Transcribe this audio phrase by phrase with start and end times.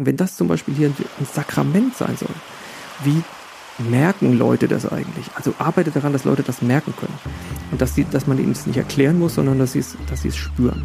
[0.00, 2.28] Wenn das zum Beispiel hier ein Sakrament sein soll,
[3.02, 3.20] wie
[3.82, 5.26] merken Leute das eigentlich?
[5.34, 7.18] Also arbeitet daran, dass Leute das merken können.
[7.72, 10.22] Und dass, die, dass man ihnen es nicht erklären muss, sondern dass sie es, dass
[10.22, 10.84] sie es spüren.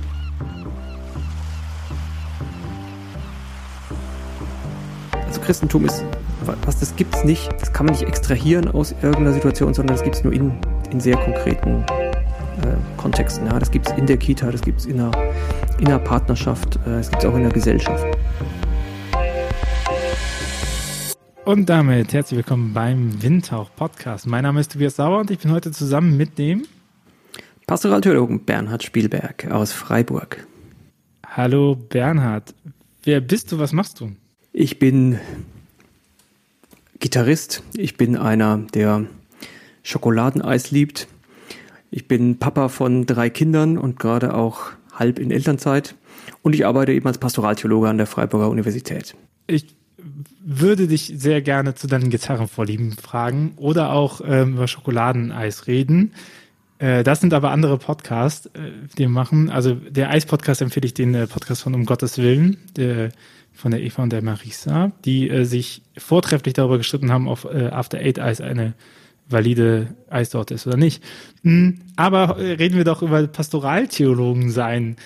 [5.27, 6.04] Also Christentum ist,
[6.66, 10.04] was das gibt es nicht, das kann man nicht extrahieren aus irgendeiner Situation, sondern das
[10.04, 10.57] gibt es nur in,
[10.89, 11.86] in sehr konkreten
[12.64, 13.45] äh, Kontexten.
[13.45, 13.59] Ja.
[13.59, 15.00] Das gibt es in der Kita, das gibt es in
[15.80, 18.05] in einer Partnerschaft, äh, das gibt es auch in der Gesellschaft.
[21.45, 24.27] Und damit herzlich willkommen beim Windhauch Podcast.
[24.27, 26.66] Mein Name ist Tobias Sauer und ich bin heute zusammen mit dem
[27.67, 30.47] Pastoraltheologen Bernhard Spielberg aus Freiburg.
[31.27, 32.55] Hallo Bernhard.
[33.03, 33.59] Wer bist du?
[33.59, 34.13] Was machst du?
[34.53, 35.19] Ich bin
[36.99, 37.61] Gitarrist.
[37.75, 39.05] Ich bin einer, der
[39.83, 41.09] Schokoladeneis liebt.
[41.91, 45.95] Ich bin Papa von drei Kindern und gerade auch halb in Elternzeit.
[46.41, 49.13] Und ich arbeite eben als Pastoraltheologe an der Freiburger Universität.
[49.45, 49.75] Ich
[50.43, 56.14] würde dich sehr gerne zu deinen Gitarrenvorlieben fragen oder auch ähm, über Schokoladeneis reden.
[56.80, 59.50] Äh, das sind aber andere Podcasts, äh, die wir machen.
[59.50, 63.11] Also der Eis-Podcast empfehle ich den äh, Podcast von Um Gottes Willen, der,
[63.53, 67.67] von der Eva und der Marisa, die äh, sich vortrefflich darüber gestritten haben, ob äh,
[67.67, 68.73] After Eight Eis eine
[69.30, 71.03] valide Eissorte ist oder nicht.
[71.44, 74.97] Hm, aber äh, reden wir doch über Pastoraltheologen sein.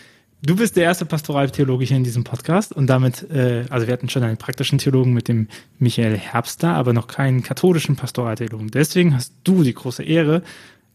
[0.43, 4.07] Du bist der erste Pastoraltheologe hier in diesem Podcast und damit, äh, also wir hatten
[4.07, 5.47] schon einen praktischen Theologen mit dem
[5.79, 8.69] Michael Herbster, aber noch keinen katholischen Pastoraltheologen.
[8.69, 10.43] Deswegen hast du die große Ehre,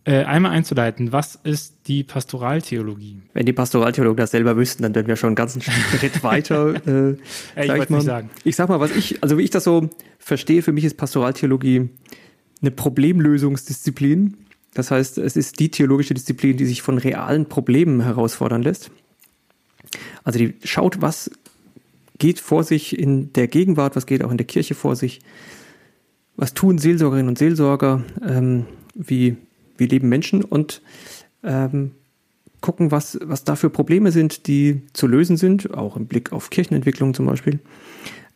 [0.04, 1.10] äh, einmal einzuleiten.
[1.12, 3.22] Was ist die Pastoraltheologie?
[3.34, 5.60] Wenn die Pastoraltheologen das selber wüssten, dann wären wir schon einen ganzen
[5.98, 6.74] Schritt weiter.
[6.86, 7.12] Äh,
[7.64, 8.30] ich wollte nicht sagen.
[8.44, 11.90] Ich sag mal, was ich, also wie ich das so verstehe, für mich ist Pastoraltheologie
[12.60, 14.36] eine Problemlösungsdisziplin.
[14.74, 18.90] Das heißt, es ist die theologische Disziplin, die sich von realen Problemen herausfordern lässt.
[20.24, 21.30] Also die schaut, was
[22.18, 25.20] geht vor sich in der Gegenwart, was geht auch in der Kirche vor sich,
[26.36, 29.36] was tun Seelsorgerinnen und Seelsorger, ähm, wie,
[29.76, 30.82] wie leben Menschen und
[31.42, 31.92] ähm,
[32.60, 36.50] gucken, was, was da für Probleme sind, die zu lösen sind, auch im Blick auf
[36.50, 37.58] Kirchenentwicklung zum Beispiel.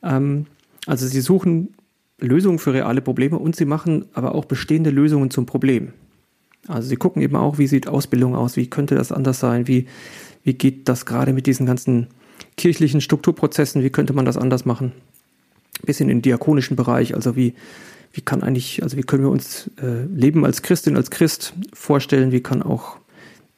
[0.03, 0.47] Ähm,
[0.87, 1.75] also sie suchen
[2.19, 5.93] Lösungen für reale Probleme und sie machen aber auch bestehende Lösungen zum Problem.
[6.69, 9.87] Also sie gucken eben auch, wie sieht Ausbildung aus, wie könnte das anders sein, wie
[10.47, 12.07] wie geht das gerade mit diesen ganzen
[12.57, 13.83] kirchlichen Strukturprozessen?
[13.83, 14.93] Wie könnte man das anders machen?
[15.85, 17.55] Bisschen in den diakonischen Bereich, also wie,
[18.13, 22.31] wie kann eigentlich, also wie können wir uns äh, Leben als Christin, als Christ vorstellen?
[22.31, 22.97] Wie kann auch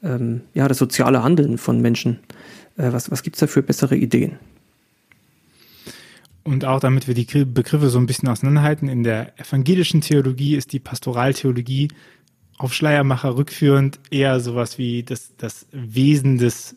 [0.02, 2.20] ähm, ja, das soziale Handeln von Menschen,
[2.78, 4.38] äh, was, was gibt es da für bessere Ideen?
[6.42, 10.72] Und auch damit wir die Begriffe so ein bisschen auseinanderhalten, in der evangelischen Theologie ist
[10.72, 11.88] die Pastoraltheologie
[12.58, 16.76] auf Schleiermacher rückführend eher sowas wie das, das Wesen des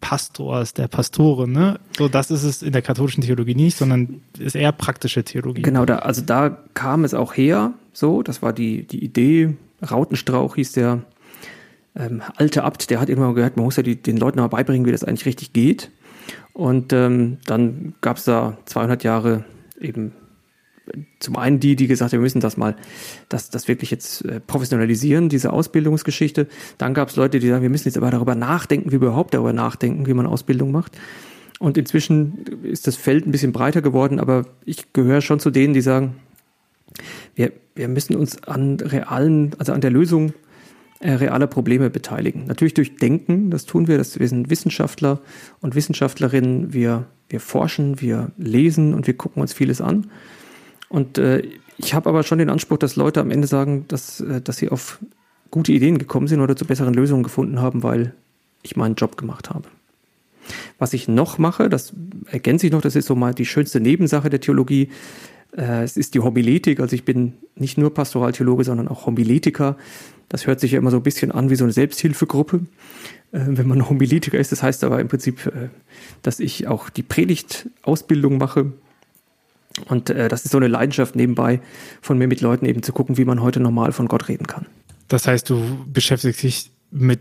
[0.00, 1.78] Pastors, der Pastoren, ne?
[1.96, 5.62] So, das ist es in der katholischen Theologie nicht, sondern ist eher praktische Theologie.
[5.62, 9.56] Genau, da, also da kam es auch her, so, das war die, die Idee.
[9.88, 11.02] Rautenstrauch hieß der
[11.94, 14.86] ähm, alte Abt, der hat immer gehört, man muss ja die, den Leuten mal beibringen,
[14.86, 15.90] wie das eigentlich richtig geht.
[16.52, 19.44] Und ähm, dann gab es da 200 Jahre
[19.80, 20.12] eben
[21.18, 22.76] zum einen die, die gesagt haben, wir müssen das mal,
[23.28, 26.46] das, das wirklich jetzt äh, professionalisieren, diese Ausbildungsgeschichte.
[26.78, 29.34] Dann gab es Leute, die sagen, wir müssen jetzt aber darüber nachdenken, wie wir überhaupt
[29.34, 30.98] darüber nachdenken, wie man Ausbildung macht.
[31.58, 35.74] Und inzwischen ist das Feld ein bisschen breiter geworden, aber ich gehöre schon zu denen,
[35.74, 36.16] die sagen,
[37.34, 40.34] wir, wir müssen uns an realen, also an der Lösung
[41.02, 42.46] äh, realer Probleme beteiligen.
[42.46, 45.20] Natürlich durch Denken, das tun wir, das, wir sind Wissenschaftler
[45.60, 50.10] und Wissenschaftlerinnen, wir, wir forschen, wir lesen und wir gucken uns vieles an.
[50.92, 51.42] Und äh,
[51.78, 54.68] ich habe aber schon den Anspruch, dass Leute am Ende sagen, dass, äh, dass sie
[54.68, 54.98] auf
[55.50, 58.12] gute Ideen gekommen sind oder zu besseren Lösungen gefunden haben, weil
[58.62, 59.68] ich meinen Job gemacht habe.
[60.78, 61.94] Was ich noch mache, das
[62.26, 64.90] ergänze ich noch, das ist so mal die schönste Nebensache der Theologie.
[65.56, 69.78] Äh, es ist die Homiletik, also ich bin nicht nur Pastoraltheologe, sondern auch Homiletiker.
[70.28, 72.66] Das hört sich ja immer so ein bisschen an wie so eine Selbsthilfegruppe,
[73.32, 74.52] äh, wenn man Homiletiker ist.
[74.52, 75.50] Das heißt aber im Prinzip,
[76.20, 78.72] dass ich auch die Predigtausbildung mache
[79.88, 81.60] und äh, das ist so eine Leidenschaft nebenbei
[82.00, 84.66] von mir mit Leuten eben zu gucken, wie man heute normal von Gott reden kann.
[85.08, 87.20] Das heißt, du beschäftigst dich mit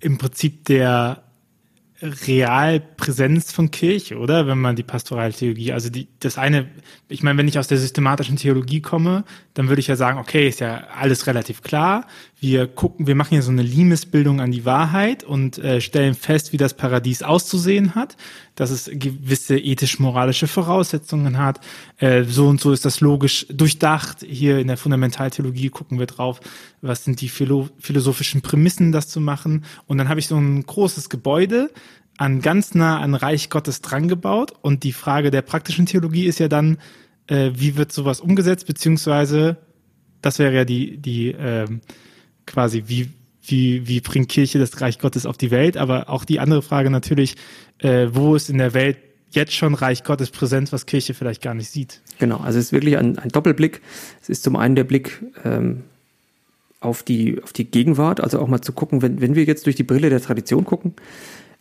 [0.00, 1.22] im Prinzip der
[2.00, 4.46] Realpräsenz von Kirche, oder?
[4.46, 6.68] Wenn man die Pastoraltheologie, also die, das eine,
[7.08, 9.24] ich meine, wenn ich aus der systematischen Theologie komme,
[9.54, 12.06] dann würde ich ja sagen, okay, ist ja alles relativ klar.
[12.40, 16.52] Wir gucken, wir machen ja so eine Limesbildung an die Wahrheit und äh, stellen fest,
[16.52, 18.16] wie das Paradies auszusehen hat,
[18.54, 21.60] dass es gewisse ethisch-moralische Voraussetzungen hat.
[21.96, 24.24] Äh, so und so ist das logisch durchdacht.
[24.24, 26.40] Hier in der Fundamentaltheologie gucken wir drauf,
[26.80, 29.64] was sind die philo philosophischen Prämissen, das zu machen.
[29.86, 31.70] Und dann habe ich so ein großes Gebäude,
[32.18, 34.52] an ganz nah an Reich Gottes drangebaut.
[34.60, 36.78] Und die Frage der praktischen Theologie ist ja dann,
[37.26, 39.56] äh, wie wird sowas umgesetzt, beziehungsweise
[40.22, 41.80] das wäre ja die, die ähm,
[42.48, 43.08] quasi, wie,
[43.42, 45.76] wie, wie bringt Kirche das Reich Gottes auf die Welt?
[45.76, 47.36] Aber auch die andere Frage natürlich,
[47.78, 48.98] äh, wo ist in der Welt
[49.30, 52.00] jetzt schon Reich Gottes präsent, was Kirche vielleicht gar nicht sieht?
[52.18, 53.80] Genau, also es ist wirklich ein, ein Doppelblick.
[54.22, 55.84] Es ist zum einen der Blick ähm,
[56.80, 59.76] auf, die, auf die Gegenwart, also auch mal zu gucken, wenn, wenn wir jetzt durch
[59.76, 60.94] die Brille der Tradition gucken,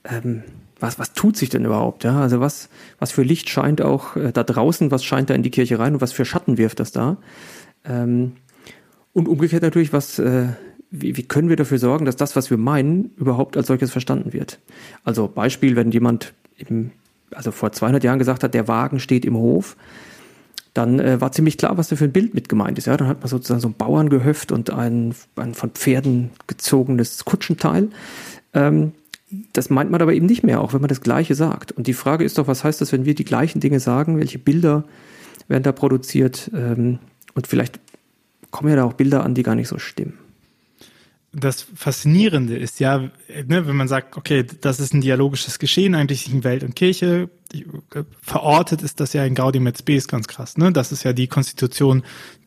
[0.06, 0.44] ähm,
[0.80, 2.04] was, was tut sich denn überhaupt?
[2.04, 2.22] Ja?
[2.22, 2.70] Also was,
[3.00, 5.96] was für Licht scheint auch äh, da draußen, was scheint da in die Kirche rein
[5.96, 7.18] und was für Schatten wirft das da?
[7.84, 8.34] Ähm,
[9.14, 10.50] und umgekehrt natürlich, was, äh,
[10.92, 14.34] wie, wie können wir dafür sorgen, dass das, was wir meinen, überhaupt als solches verstanden
[14.34, 14.60] wird?
[15.04, 16.92] Also Beispiel, wenn jemand eben,
[17.32, 19.76] also vor 200 Jahren gesagt hat, der Wagen steht im Hof,
[20.74, 22.86] dann äh, war ziemlich klar, was da für ein Bild mit gemeint ist.
[22.86, 27.90] Ja, dann hat man sozusagen so ein Bauerngehöft und ein, ein von Pferden gezogenes Kutschenteil.
[28.54, 28.92] Ähm,
[29.54, 31.74] das meint man aber eben nicht mehr, auch wenn man das Gleiche sagt.
[31.74, 34.20] Und die Frage ist doch, was heißt das, wenn wir die gleichen Dinge sagen?
[34.20, 34.86] Welche Bilder
[35.50, 36.50] werden da produziert?
[36.54, 37.00] Ähm,
[37.34, 37.80] und vielleicht
[38.52, 40.18] kommen ja da auch Bilder an, die gar nicht so stimmen
[41.40, 43.10] das Faszinierende ist ja,
[43.46, 47.30] ne, wenn man sagt, okay, das ist ein dialogisches Geschehen eigentlich zwischen Welt und Kirche,
[47.54, 50.58] äh, verortet ist das ja in Gaudium et Spes ganz krass.
[50.58, 50.72] Ne?
[50.72, 52.04] Das ist ja die Konstitution,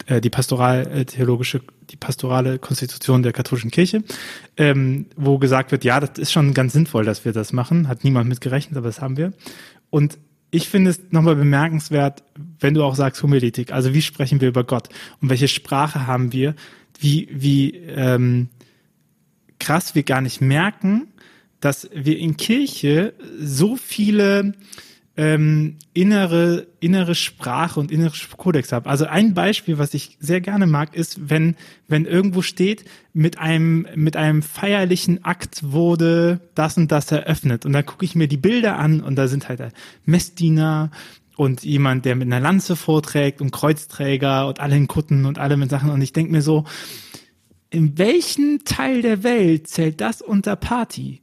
[0.07, 1.61] äh, die pastoral-theologische, äh,
[1.91, 4.03] die pastorale Konstitution der katholischen Kirche,
[4.57, 7.87] ähm, wo gesagt wird, ja, das ist schon ganz sinnvoll, dass wir das machen.
[7.87, 9.33] Hat niemand mit gerechnet, aber das haben wir.
[9.91, 10.19] Und
[10.51, 12.25] ich finde es nochmal bemerkenswert,
[12.59, 14.89] wenn du auch sagst Homiletik, also wie sprechen wir über Gott
[15.21, 16.55] und welche Sprache haben wir,
[16.99, 18.49] wie, wie, ähm,
[19.61, 21.09] krass wir gar nicht merken,
[21.61, 24.55] dass wir in Kirche so viele
[25.17, 28.87] ähm, innere, innere Sprache und innere Kodex haben.
[28.87, 31.57] Also ein Beispiel, was ich sehr gerne mag, ist, wenn,
[31.89, 37.67] wenn irgendwo steht, mit einem, mit einem feierlichen Akt wurde das und das eröffnet.
[37.67, 39.61] Und dann gucke ich mir die Bilder an und da sind halt
[40.07, 40.91] Messdiener
[41.37, 45.57] und jemand, der mit einer Lanze vorträgt und Kreuzträger und alle in Kutten und alle
[45.59, 45.91] mit Sachen.
[45.91, 46.65] Und ich denke mir so,
[47.71, 51.21] in welchem Teil der Welt zählt das unter Party?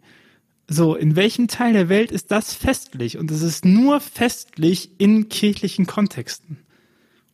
[0.70, 3.18] So, in welchem Teil der Welt ist das festlich?
[3.18, 6.58] Und es ist nur festlich in kirchlichen Kontexten.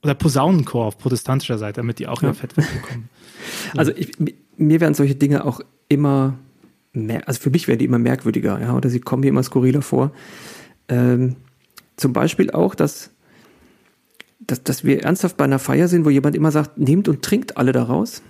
[0.04, 2.30] Oder Posaunenchor auf protestantischer Seite, damit die auch ja.
[2.30, 3.10] ihr Fett bekommen.
[3.76, 4.12] Also ich,
[4.56, 6.38] mir werden solche Dinge auch immer
[6.94, 9.82] mehr, also für mich werden die immer merkwürdiger, ja, oder sie kommen mir immer skurriler
[9.82, 10.14] vor.
[10.88, 11.36] Ähm,
[11.98, 13.10] zum Beispiel auch, dass,
[14.40, 17.58] dass, dass wir ernsthaft bei einer Feier sind, wo jemand immer sagt, nehmt und trinkt
[17.58, 18.22] alle daraus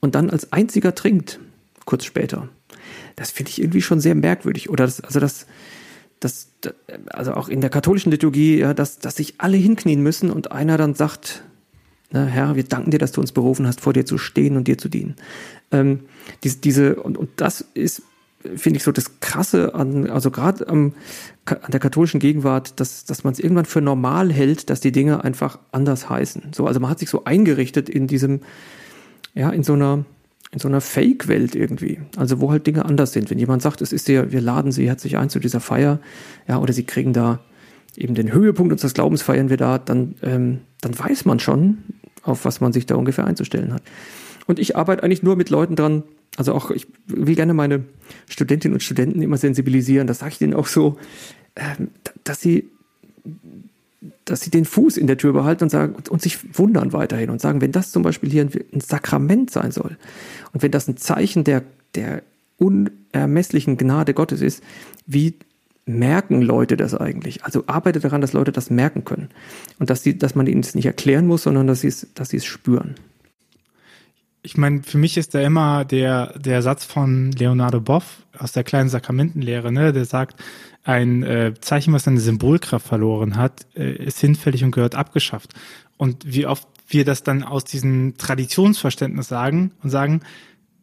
[0.00, 1.40] und dann als einziger trinkt,
[1.84, 2.48] kurz später.
[3.16, 4.70] Das finde ich irgendwie schon sehr merkwürdig.
[4.70, 5.46] Oder das, also das,
[6.20, 6.48] das,
[7.08, 10.76] also auch in der katholischen Liturgie, ja, dass, dass sich alle hinknien müssen und einer
[10.76, 11.42] dann sagt,
[12.10, 14.68] na, Herr, wir danken dir, dass du uns berufen hast, vor dir zu stehen und
[14.68, 15.16] dir zu dienen.
[15.72, 16.00] Ähm,
[16.42, 18.02] diese, diese, und, und das ist,
[18.56, 20.94] finde ich, so das Krasse an, also gerade an
[21.44, 25.58] der katholischen Gegenwart, dass, dass man es irgendwann für normal hält, dass die Dinge einfach
[25.72, 26.52] anders heißen.
[26.54, 28.40] So, also man hat sich so eingerichtet in diesem,
[29.38, 30.04] ja, in so einer,
[30.50, 32.00] in so einer Fake-Welt irgendwie.
[32.16, 33.30] Also wo halt Dinge anders sind.
[33.30, 36.00] Wenn jemand sagt, es ist ja, wir laden sie herzlich ein zu dieser Feier,
[36.48, 37.38] ja, oder sie kriegen da
[37.96, 41.78] eben den Höhepunkt unseres Glaubens feiern wir da, dann, ähm, dann weiß man schon,
[42.22, 43.82] auf was man sich da ungefähr einzustellen hat.
[44.46, 46.02] Und ich arbeite eigentlich nur mit Leuten dran,
[46.36, 47.84] also auch, ich will gerne meine
[48.28, 50.96] Studentinnen und Studenten immer sensibilisieren, das sage ich denen auch so,
[51.54, 51.90] ähm,
[52.24, 52.70] dass sie
[54.24, 57.40] dass sie den Fuß in der Tür behalten und sagen und sich wundern weiterhin und
[57.40, 59.96] sagen, wenn das zum Beispiel hier ein, Sakrament sein soll
[60.52, 62.22] und wenn das ein Zeichen der, der
[62.58, 64.62] unermesslichen Gnade Gottes ist,
[65.06, 65.34] wie
[65.86, 67.44] merken Leute das eigentlich?
[67.44, 69.30] Also arbeite daran, dass Leute das merken können
[69.78, 72.28] und dass, sie, dass man ihnen das nicht erklären muss, sondern dass sie es, dass
[72.28, 72.94] sie es spüren.
[74.48, 78.64] Ich meine, für mich ist da immer der, der Satz von Leonardo Boff aus der
[78.64, 80.42] kleinen Sakramentenlehre, ne, der sagt,
[80.84, 85.52] ein äh, Zeichen, was seine Symbolkraft verloren hat, äh, ist hinfällig und gehört abgeschafft.
[85.98, 90.22] Und wie oft wir das dann aus diesem Traditionsverständnis sagen und sagen,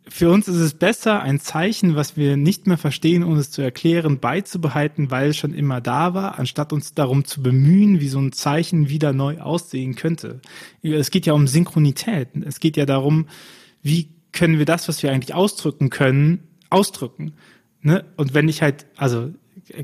[0.07, 3.61] für uns ist es besser, ein Zeichen, was wir nicht mehr verstehen, um es zu
[3.61, 8.19] erklären, beizubehalten, weil es schon immer da war, anstatt uns darum zu bemühen, wie so
[8.19, 10.41] ein Zeichen wieder neu aussehen könnte.
[10.83, 12.29] Es geht ja um Synchronität.
[12.45, 13.27] Es geht ja darum,
[13.81, 17.33] wie können wir das, was wir eigentlich ausdrücken können, ausdrücken.
[17.81, 18.05] Ne?
[18.15, 19.33] Und wenn ich halt, also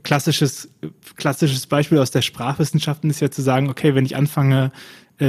[0.03, 0.69] klassisches,
[1.15, 4.71] klassisches Beispiel aus der Sprachwissenschaften ist ja zu sagen, okay, wenn ich anfange,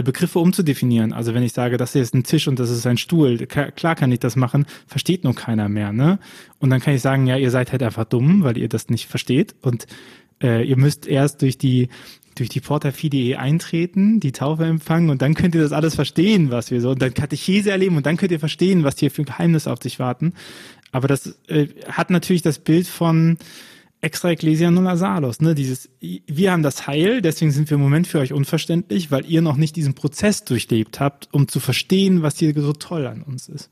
[0.00, 2.96] Begriffe umzudefinieren, also wenn ich sage, das hier ist ein Tisch und das ist ein
[2.96, 6.18] Stuhl, klar kann ich das machen, versteht nur keiner mehr, ne?
[6.60, 9.06] Und dann kann ich sagen, ja, ihr seid halt einfach dumm, weil ihr das nicht
[9.06, 9.86] versteht und
[10.42, 11.88] äh, ihr müsst erst durch die
[12.34, 16.50] durch die Porta Fidei eintreten, die Taufe empfangen und dann könnt ihr das alles verstehen,
[16.50, 19.24] was wir so, und dann Katechese erleben und dann könnt ihr verstehen, was hier für
[19.24, 20.32] Geheimnisse auf sich warten.
[20.92, 23.36] Aber das äh, hat natürlich das Bild von,
[24.02, 25.54] extra Ecclesia nulla salus, ne?
[25.54, 29.40] Dieses, wir haben das Heil, deswegen sind wir im Moment für euch unverständlich, weil ihr
[29.40, 33.48] noch nicht diesen Prozess durchlebt habt, um zu verstehen, was hier so toll an uns
[33.48, 33.70] ist.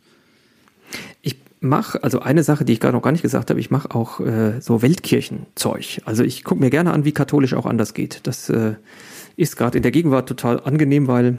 [1.21, 3.93] Ich mache, also eine Sache, die ich gerade noch gar nicht gesagt habe, ich mache
[3.95, 6.01] auch äh, so Weltkirchenzeug.
[6.05, 8.21] Also ich gucke mir gerne an, wie katholisch auch anders geht.
[8.23, 8.75] Das äh,
[9.37, 11.39] ist gerade in der Gegenwart total angenehm, weil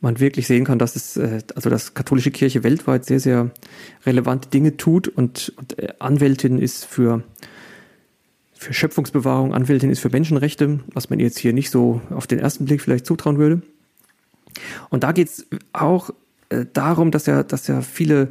[0.00, 3.50] man wirklich sehen kann, dass es, äh, also dass katholische Kirche weltweit sehr, sehr
[4.04, 7.22] relevante Dinge tut und, und äh, Anwältin ist für,
[8.58, 12.64] für Schöpfungsbewahrung, Anwältin ist für Menschenrechte, was man jetzt hier nicht so auf den ersten
[12.64, 13.62] Blick vielleicht zutrauen würde.
[14.90, 16.10] Und da geht es auch
[16.48, 18.28] äh, darum, dass ja, dass ja viele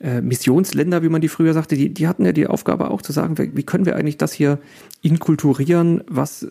[0.00, 3.12] äh, Missionsländer, wie man die früher sagte, die, die hatten ja die Aufgabe auch zu
[3.12, 4.58] sagen, wie können wir eigentlich das hier
[5.00, 6.48] inkulturieren, was,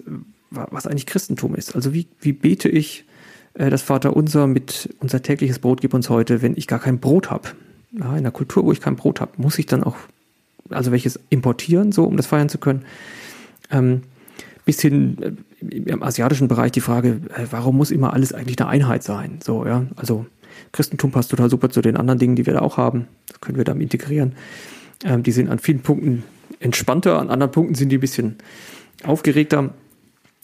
[0.50, 1.76] was eigentlich Christentum ist.
[1.76, 3.06] Also wie, wie bete ich
[3.56, 7.30] äh, das Vaterunser mit unser tägliches Brot gib uns heute, wenn ich gar kein Brot
[7.30, 7.50] habe.
[7.92, 9.98] Ja, in einer Kultur, wo ich kein Brot habe, muss ich dann auch,
[10.70, 12.84] also welches importieren, so um das feiern zu können.
[13.70, 14.04] Ähm,
[14.66, 15.18] bis hin
[15.62, 19.40] äh, im asiatischen Bereich die Frage, äh, warum muss immer alles eigentlich eine Einheit sein?
[19.44, 20.26] So, ja, also
[20.72, 23.08] Christentum passt total super zu den anderen Dingen, die wir da auch haben.
[23.28, 24.34] Das können wir dann integrieren.
[25.04, 26.24] Ähm, die sind an vielen Punkten
[26.60, 28.36] entspannter, an anderen Punkten sind die ein bisschen
[29.04, 29.74] aufgeregter.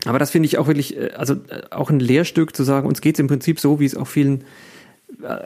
[0.06, 3.02] Aber das finde ich auch wirklich, äh, also äh, auch ein Lehrstück zu sagen, uns
[3.02, 4.44] geht es im Prinzip so, wie es auch vielen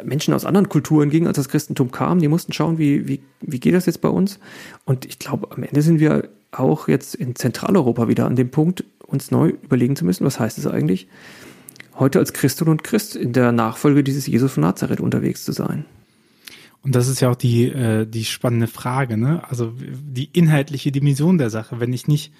[0.03, 2.19] Menschen aus anderen Kulturen ging, als das Christentum kam.
[2.19, 4.39] Die mussten schauen, wie, wie, wie geht das jetzt bei uns?
[4.85, 8.83] Und ich glaube, am Ende sind wir auch jetzt in Zentraleuropa wieder an dem Punkt,
[9.05, 11.07] uns neu überlegen zu müssen, was heißt es eigentlich,
[11.95, 15.85] heute als Christin und Christ in der Nachfolge dieses Jesus von Nazareth unterwegs zu sein.
[16.83, 19.43] Und das ist ja auch die, äh, die spannende Frage, ne?
[19.47, 21.79] Also die inhaltliche Dimension der Sache.
[21.79, 22.33] Wenn ich nicht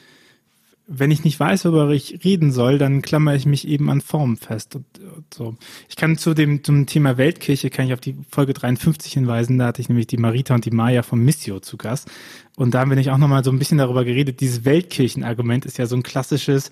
[0.94, 4.36] wenn ich nicht weiß, worüber ich reden soll, dann klammere ich mich eben an Formen
[4.36, 4.76] fest.
[4.76, 5.56] Und, und, so.
[5.88, 9.58] Ich kann zu dem zum Thema Weltkirche kann ich auf die Folge 53 hinweisen.
[9.58, 12.12] Da hatte ich nämlich die Marita und die Maya vom Missio zu Gast.
[12.58, 14.42] Und da haben wir nicht auch nochmal so ein bisschen darüber geredet.
[14.42, 16.70] Dieses Weltkirchenargument ist ja so ein klassisches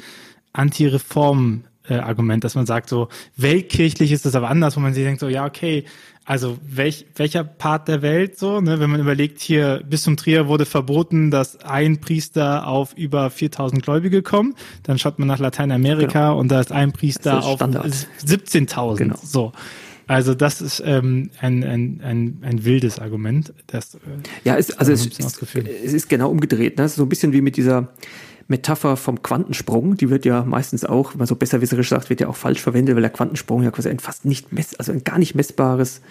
[0.52, 5.20] Anti-Reform äh, dass man sagt, so weltkirchlich ist das aber anders, wo man sich denkt,
[5.20, 5.86] so ja, okay,
[6.30, 10.48] also welch, welcher Part der Welt so, ne, wenn man überlegt, hier bis zum Trier
[10.48, 16.28] wurde verboten, dass ein Priester auf über 4000 Gläubige kommt, dann schaut man nach Lateinamerika
[16.28, 16.40] genau.
[16.40, 18.98] und da ist ein Priester ist auf 17.000.
[18.98, 19.16] Genau.
[19.24, 19.54] So.
[20.06, 23.52] Also das ist ähm, ein, ein, ein, ein wildes Argument.
[23.66, 24.00] Das, äh,
[24.44, 26.78] ja, es, also es, es, ist genau umgedreht.
[26.78, 26.88] Ne?
[26.90, 27.90] So ein bisschen wie mit dieser
[28.50, 32.28] Metapher vom Quantensprung, die wird ja meistens auch, wenn man so besserwisserisch sagt, wird ja
[32.28, 35.20] auch falsch verwendet, weil der Quantensprung ja quasi ein fast nicht mess, also ein gar
[35.20, 36.02] nicht messbares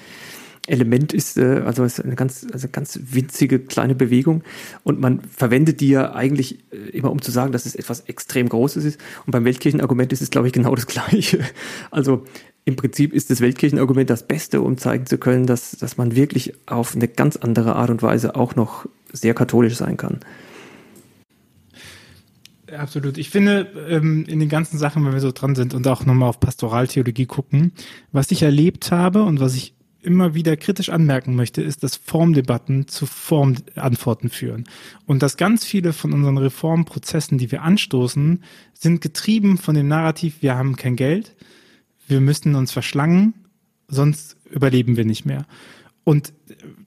[0.68, 4.45] Element ist, äh, also ist eine ganz, also ganz winzige kleine Bewegung
[4.85, 8.49] und man verwendet die ja eigentlich äh, immer, um zu sagen, dass es etwas extrem
[8.49, 9.00] Großes ist.
[9.26, 11.40] Und beim Weltkirchenargument ist es, glaube ich, genau das Gleiche.
[11.90, 12.25] Also
[12.64, 16.52] im Prinzip ist das Weltkirchenargument das Beste, um zeigen zu können, dass, dass man wirklich
[16.66, 20.21] auf eine ganz andere Art und Weise auch noch sehr katholisch sein kann.
[22.76, 23.18] Absolut.
[23.18, 26.28] Ich finde, ähm, in den ganzen Sachen, wenn wir so dran sind und auch nochmal
[26.28, 27.72] auf Pastoraltheologie gucken,
[28.12, 32.87] was ich erlebt habe und was ich immer wieder kritisch anmerken möchte, ist, dass Formdebatten
[32.87, 34.64] zu Formantworten führen.
[35.06, 38.42] Und dass ganz viele von unseren Reformprozessen, die wir anstoßen,
[38.75, 41.34] sind getrieben von dem Narrativ, wir haben kein Geld,
[42.06, 43.34] wir müssen uns verschlangen,
[43.88, 45.46] sonst überleben wir nicht mehr.
[46.09, 46.33] Und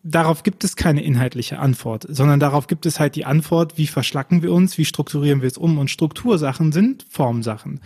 [0.02, 4.42] darauf gibt es keine inhaltliche Antwort, sondern darauf gibt es halt die Antwort, wie verschlacken
[4.42, 5.78] wir uns, wie strukturieren wir es um.
[5.78, 7.82] Und Struktursachen sind Formsachen.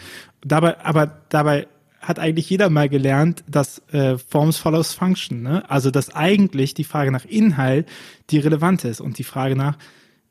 [0.46, 1.68] Dabei, aber dabei
[2.00, 5.42] hat eigentlich jeder mal gelernt, dass äh, Forms follows Function.
[5.42, 5.70] Ne?
[5.70, 7.90] Also dass eigentlich die Frage nach Inhalt
[8.30, 9.78] die relevante ist und die Frage nach,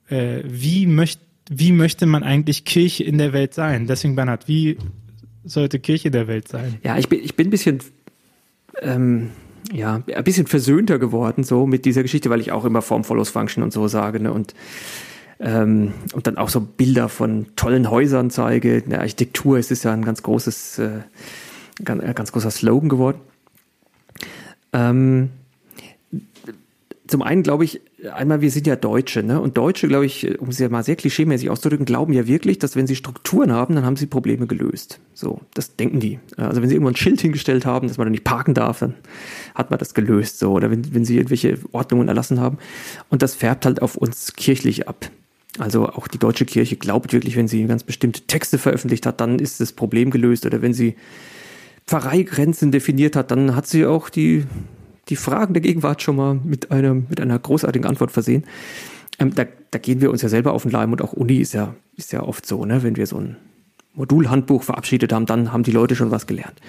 [0.08, 1.20] äh, wie, möcht,
[1.50, 3.86] wie möchte man eigentlich Kirche in der Welt sein?
[3.86, 4.78] Deswegen, Bernhard, wie
[5.44, 6.78] sollte Kirche der Welt sein?
[6.82, 7.80] Ja, ich bin, ich bin ein bisschen
[8.80, 9.32] ähm,
[9.72, 13.30] ja, ein bisschen versöhnter geworden, so mit dieser Geschichte, weil ich auch immer Form follows
[13.30, 14.32] Function und so sage, ne?
[14.32, 14.54] Und,
[15.40, 18.78] ähm, und dann auch so Bilder von tollen Häusern zeige.
[18.78, 21.00] In der Architektur ist es ja ein ganz großes, äh,
[21.84, 23.18] ganz, äh, ganz großer Slogan geworden.
[24.72, 25.30] Ähm,
[27.06, 27.82] zum einen glaube ich,
[28.12, 29.40] einmal, wir sind ja Deutsche, ne?
[29.40, 32.76] Und Deutsche, glaube ich, um es ja mal sehr klischeemäßig auszudrücken, glauben ja wirklich, dass
[32.76, 35.00] wenn sie Strukturen haben, dann haben sie Probleme gelöst.
[35.12, 36.18] So, das denken die.
[36.36, 38.94] Also wenn sie irgendwo ein Schild hingestellt haben, dass man da nicht parken darf, dann
[39.54, 40.38] hat man das gelöst.
[40.38, 42.58] So, oder wenn, wenn sie irgendwelche Ordnungen erlassen haben.
[43.10, 45.10] Und das färbt halt auf uns kirchlich ab.
[45.58, 49.38] Also auch die deutsche Kirche glaubt wirklich, wenn sie ganz bestimmte Texte veröffentlicht hat, dann
[49.38, 50.46] ist das Problem gelöst.
[50.46, 50.96] Oder wenn sie
[51.86, 54.44] Pfarreigrenzen definiert hat, dann hat sie auch die
[55.08, 58.44] die Fragen der Gegenwart schon mal mit einer, mit einer großartigen Antwort versehen.
[59.18, 61.52] Ähm, da, da gehen wir uns ja selber auf den Leim und auch Uni ist
[61.52, 62.82] ja, ist ja oft so, ne?
[62.82, 63.36] wenn wir so ein
[63.94, 66.60] Modulhandbuch verabschiedet haben, dann haben die Leute schon was gelernt.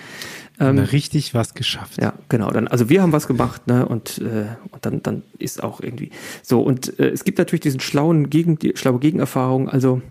[0.60, 2.02] Ähm, richtig was geschafft.
[2.02, 2.50] Ja, genau.
[2.52, 3.86] Dann, also wir haben was gemacht, ne?
[3.86, 6.12] Und, äh, und dann, dann ist auch irgendwie
[6.44, 6.62] so.
[6.62, 9.68] Und äh, es gibt natürlich diesen schlauen Gegen, die schlaue Gegenerfahrung.
[9.68, 10.02] Also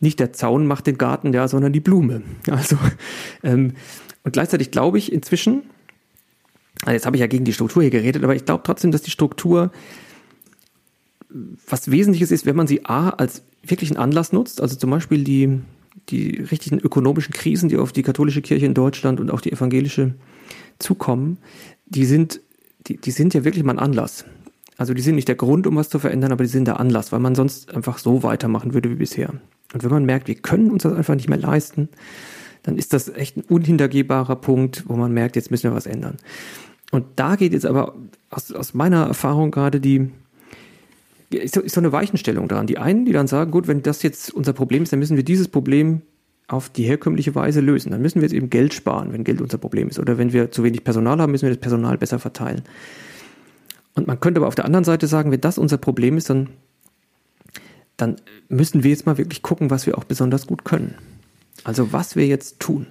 [0.00, 2.22] nicht der Zaun macht den Garten, ja, sondern die Blume.
[2.50, 2.78] Also
[3.42, 3.74] ähm,
[4.22, 5.62] und gleichzeitig glaube ich inzwischen,
[6.82, 9.02] also jetzt habe ich ja gegen die Struktur hier geredet, aber ich glaube trotzdem, dass
[9.02, 9.70] die Struktur
[11.68, 15.60] was Wesentliches ist, wenn man sie A als wirklichen Anlass nutzt, also zum Beispiel die,
[16.08, 20.14] die richtigen ökonomischen Krisen, die auf die katholische Kirche in Deutschland und auch die evangelische
[20.78, 21.38] zukommen,
[21.86, 22.40] die sind,
[22.86, 24.24] die, die sind ja wirklich mal ein Anlass.
[24.76, 27.12] Also die sind nicht der Grund, um was zu verändern, aber die sind der Anlass,
[27.12, 29.34] weil man sonst einfach so weitermachen würde wie bisher.
[29.74, 31.90] Und wenn man merkt, wir können uns das einfach nicht mehr leisten,
[32.62, 36.16] dann ist das echt ein unhintergehbarer Punkt, wo man merkt, jetzt müssen wir was ändern.
[36.90, 37.94] Und da geht jetzt aber
[38.30, 40.10] aus, aus meiner Erfahrung gerade die,
[41.30, 42.66] ist so, ist so eine Weichenstellung dran.
[42.66, 45.24] Die einen, die dann sagen, gut, wenn das jetzt unser Problem ist, dann müssen wir
[45.24, 46.02] dieses Problem
[46.48, 47.92] auf die herkömmliche Weise lösen.
[47.92, 50.00] Dann müssen wir jetzt eben Geld sparen, wenn Geld unser Problem ist.
[50.00, 52.62] Oder wenn wir zu wenig Personal haben, müssen wir das Personal besser verteilen.
[53.94, 56.50] Und man könnte aber auf der anderen Seite sagen, wenn das unser Problem ist, dann,
[57.96, 58.16] dann
[58.48, 60.96] müssen wir jetzt mal wirklich gucken, was wir auch besonders gut können.
[61.62, 62.86] Also was wir jetzt tun.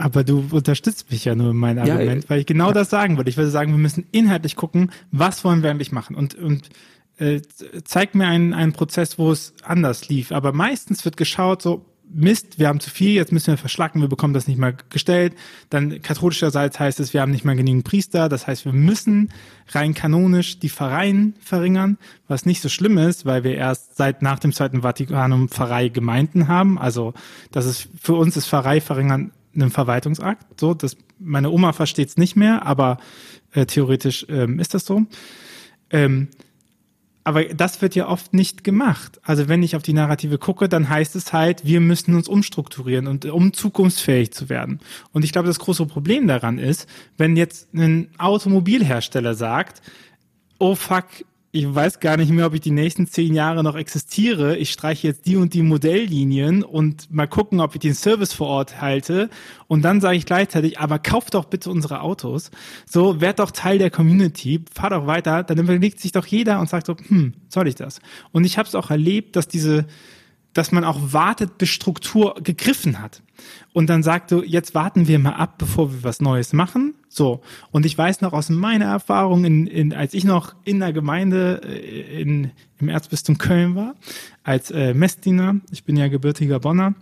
[0.00, 2.72] Aber du unterstützt mich ja nur in meinem Argument, ja, weil ich genau ja.
[2.72, 3.28] das sagen würde.
[3.28, 6.14] Ich würde sagen, wir müssen inhaltlich gucken, was wollen wir eigentlich machen.
[6.14, 6.70] Und, und
[7.18, 7.42] äh,
[7.84, 10.30] zeig mir einen, einen Prozess, wo es anders lief.
[10.30, 14.08] Aber meistens wird geschaut, so, Mist, wir haben zu viel, jetzt müssen wir verschlacken, wir
[14.08, 15.34] bekommen das nicht mal gestellt.
[15.68, 19.30] Dann katholischerseits heißt es, wir haben nicht mal genügend Priester, das heißt, wir müssen
[19.70, 24.38] rein kanonisch die Pfarreien verringern, was nicht so schlimm ist, weil wir erst seit nach
[24.38, 26.78] dem Zweiten Vatikanum Pfarrei-Gemeinden haben.
[26.78, 27.12] Also
[27.50, 29.32] das ist für uns ist Pfarrei verringern
[29.66, 30.60] ein Verwaltungsakt.
[30.60, 32.98] So, das meine Oma versteht es nicht mehr, aber
[33.52, 35.02] äh, theoretisch ähm, ist das so.
[35.90, 36.28] Ähm,
[37.24, 39.20] aber das wird ja oft nicht gemacht.
[39.22, 43.06] Also wenn ich auf die Narrative gucke, dann heißt es halt, wir müssen uns umstrukturieren
[43.06, 44.80] und um zukunftsfähig zu werden.
[45.12, 46.88] Und ich glaube, das große Problem daran ist,
[47.18, 49.82] wenn jetzt ein Automobilhersteller sagt,
[50.58, 51.04] oh fuck,
[51.50, 54.56] ich weiß gar nicht mehr, ob ich die nächsten zehn Jahre noch existiere.
[54.58, 58.48] Ich streiche jetzt die und die Modelllinien und mal gucken, ob ich den Service vor
[58.48, 59.30] Ort halte.
[59.66, 62.50] Und dann sage ich gleichzeitig, aber kauft doch bitte unsere Autos.
[62.84, 65.42] So, werd doch Teil der Community, fahr doch weiter.
[65.42, 68.00] Dann überlegt sich doch jeder und sagt so, hm, soll ich das?
[68.30, 69.86] Und ich habe es auch erlebt, dass diese,
[70.54, 73.22] dass man auch wartet, bis Struktur gegriffen hat.
[73.72, 77.40] Und dann sagt so, jetzt warten wir mal ab, bevor wir was Neues machen so,
[77.70, 81.60] und ich weiß noch aus meiner Erfahrung, in, in, als ich noch in der Gemeinde
[81.64, 83.94] äh, in, im Erzbistum Köln war,
[84.44, 86.94] als äh, Messdiener, ich bin ja gebürtiger Bonner,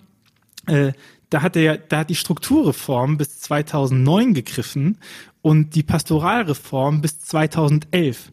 [0.67, 0.93] äh,
[1.29, 4.99] da hat der, da hat die Strukturreform bis 2009 gegriffen
[5.43, 8.33] und die Pastoralreform bis 2011.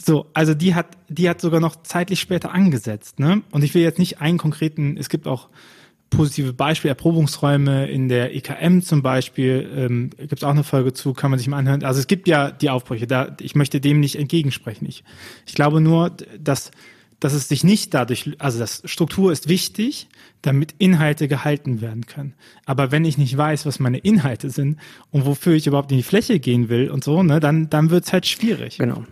[0.00, 3.42] So, also die hat, die hat sogar noch zeitlich später angesetzt, ne?
[3.50, 5.48] Und ich will jetzt nicht einen konkreten, es gibt auch
[6.10, 11.12] positive Beispiele, Erprobungsräume in der EKM zum Beispiel, ähm, gibt es auch eine Folge zu,
[11.12, 11.82] kann man sich mal anhören.
[11.84, 14.88] Also es gibt ja die Aufbrüche, da, ich möchte dem nicht entgegensprechen.
[14.88, 15.04] Ich,
[15.46, 16.70] ich glaube nur, dass,
[17.20, 20.08] dass es sich nicht dadurch, also das Struktur ist wichtig,
[20.42, 22.34] damit Inhalte gehalten werden können.
[22.64, 24.78] Aber wenn ich nicht weiß, was meine Inhalte sind
[25.10, 28.06] und wofür ich überhaupt in die Fläche gehen will und so, ne, dann, dann wird
[28.06, 28.78] es halt schwierig.
[28.78, 29.04] Genau.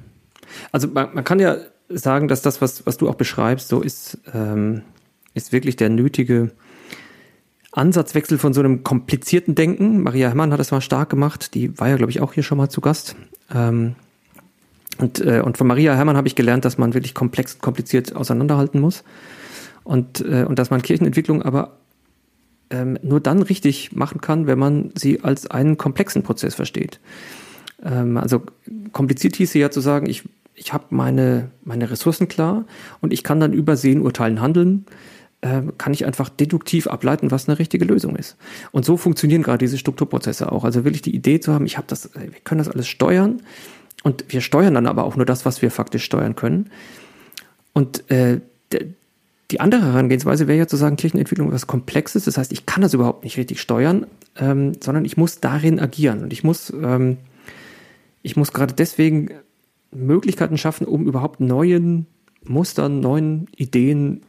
[0.73, 1.57] Also man, man kann ja
[1.89, 4.83] sagen, dass das, was, was du auch beschreibst, so ist, ähm,
[5.35, 6.51] ist wirklich der nötige
[7.73, 10.03] Ansatzwechsel von so einem komplizierten Denken.
[10.03, 11.55] Maria Herrmann hat das mal stark gemacht.
[11.55, 13.17] Die war ja, glaube ich, auch hier schon mal zu Gast.
[13.55, 13.95] Ähm,
[14.99, 18.81] und, äh, und von Maria Herrmann habe ich gelernt, dass man wirklich komplex, kompliziert auseinanderhalten
[18.81, 19.05] muss.
[19.85, 21.77] Und, äh, und dass man Kirchenentwicklung aber
[22.71, 26.99] ähm, nur dann richtig machen kann, wenn man sie als einen komplexen Prozess versteht.
[27.85, 28.43] Ähm, also
[28.93, 30.25] kompliziert hieße ja zu sagen, ich,
[30.57, 32.65] ich habe meine, meine Ressourcen klar
[33.01, 34.87] und ich kann dann übersehen, urteilen, handeln
[35.43, 38.37] äh, kann ich einfach deduktiv ableiten, was eine richtige Lösung ist.
[38.73, 40.65] Und so funktionieren gerade diese Strukturprozesse auch.
[40.65, 43.43] Also wirklich die Idee zu haben, ich habe das, wir können das alles steuern
[44.03, 46.71] und wir steuern dann aber auch nur das, was wir faktisch steuern können.
[47.75, 48.41] Und äh,
[49.51, 52.25] die andere Herangehensweise wäre ja zu sagen, Kirchenentwicklung ist was Komplexes.
[52.25, 56.23] Das heißt, ich kann das überhaupt nicht richtig steuern, ähm, sondern ich muss darin agieren.
[56.23, 57.19] Und ich muss, ähm,
[58.23, 59.31] ich muss gerade deswegen
[59.93, 62.07] Möglichkeiten schaffen, um überhaupt neuen
[62.45, 64.23] Mustern, neuen Ideen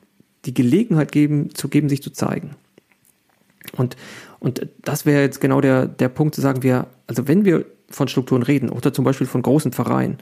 [0.46, 2.52] die Gelegenheit geben, zu geben, sich zu zeigen.
[3.76, 3.98] Und,
[4.39, 8.08] und das wäre jetzt genau der, der Punkt zu sagen, wir, also wenn wir von
[8.08, 10.17] Strukturen reden oder zum Beispiel von großen Vereinen,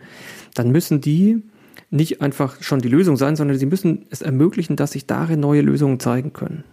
[0.53, 1.43] dann müssen die
[1.91, 5.61] nicht einfach schon die Lösung sein, sondern sie müssen es ermöglichen, dass sich darin neue
[5.61, 6.63] Lösungen zeigen können.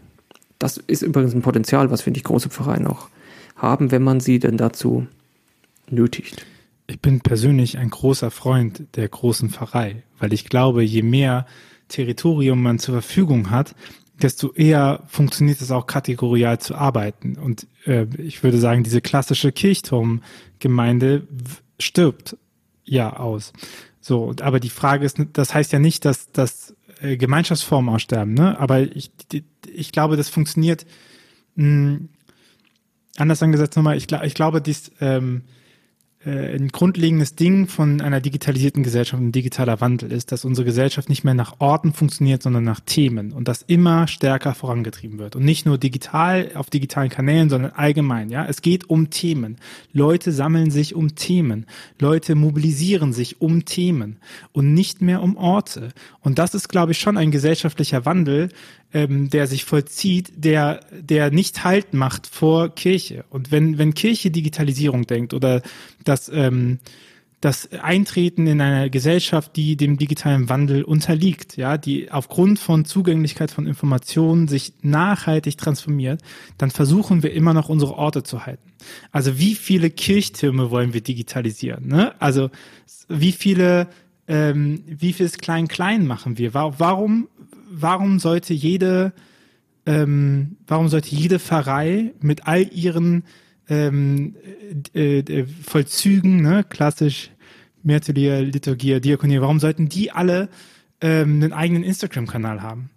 [0.59, 3.09] Das ist übrigens ein Potenzial, was, finde ich, große Vereine auch
[3.57, 5.07] haben, wenn man sie denn dazu
[5.90, 6.46] nötigt.
[6.87, 11.47] Ich bin persönlich ein großer Freund der großen Pfarrei, weil ich glaube, je mehr
[11.88, 13.75] Territorium man zur Verfügung hat,
[14.21, 17.37] desto eher funktioniert es auch kategorial zu arbeiten.
[17.37, 21.27] Und äh, ich würde sagen, diese klassische Kirchturmgemeinde
[21.79, 22.37] stirbt
[22.85, 23.53] ja aus.
[24.01, 28.59] So, aber die Frage ist, das heißt ja nicht, dass, dass äh, Gemeinschaftsformen aussterben, ne?
[28.59, 29.11] Aber ich,
[29.73, 30.87] ich glaube, das funktioniert
[31.55, 32.09] mh, hm,
[33.16, 35.42] anders angesetzt nochmal, ich, ich glaube, dies, ähm,
[36.25, 41.09] äh, ein grundlegendes Ding von einer digitalisierten Gesellschaft, ein digitaler Wandel ist, dass unsere Gesellschaft
[41.09, 45.35] nicht mehr nach Orten funktioniert, sondern nach Themen und das immer stärker vorangetrieben wird.
[45.37, 48.31] Und nicht nur digital auf digitalen Kanälen, sondern allgemein.
[48.31, 49.57] Ja, es geht um Themen.
[49.93, 51.67] Leute sammeln sich um Themen.
[51.99, 54.19] Leute mobilisieren sich um Themen
[54.53, 55.89] und nicht mehr um Orte.
[56.21, 58.49] Und das ist, glaube ich, schon ein gesellschaftlicher Wandel,
[58.92, 63.24] ähm, der sich vollzieht, der, der nicht Halt macht vor Kirche.
[63.31, 65.62] Und wenn, wenn Kirche Digitalisierung denkt oder
[66.05, 66.78] das, ähm,
[67.42, 73.50] das Eintreten in einer Gesellschaft, die dem digitalen Wandel unterliegt, ja, die aufgrund von Zugänglichkeit
[73.50, 76.22] von Informationen sich nachhaltig transformiert,
[76.57, 78.72] dann versuchen wir immer noch unsere Orte zu halten.
[79.11, 81.88] Also wie viele Kirchtürme wollen wir digitalisieren?
[81.88, 82.14] Ne?
[82.20, 82.50] Also
[83.09, 83.88] wie viele
[84.28, 86.55] ähm, wie viel Klein-Klein machen wir?
[86.55, 87.28] Warum
[87.73, 89.13] warum sollte jede,
[89.87, 93.25] ähm, warum sollte jede Pfarrei mit all ihren
[93.69, 94.37] ähm,
[94.95, 97.31] äh, äh, Vollzügen, ne, klassisch
[97.83, 100.49] Märtyrier, Liturgie, Diakonie, warum sollten die alle
[101.01, 102.91] ähm, einen eigenen Instagram-Kanal haben?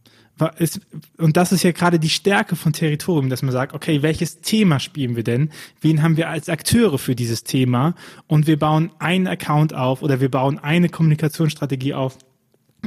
[1.17, 4.81] und das ist ja gerade die Stärke von Territorium, dass man sagt, okay, welches Thema
[4.81, 5.49] spielen wir denn?
[5.79, 7.95] Wen haben wir als Akteure für dieses Thema?
[8.27, 12.17] Und wir bauen einen Account auf oder wir bauen eine Kommunikationsstrategie auf,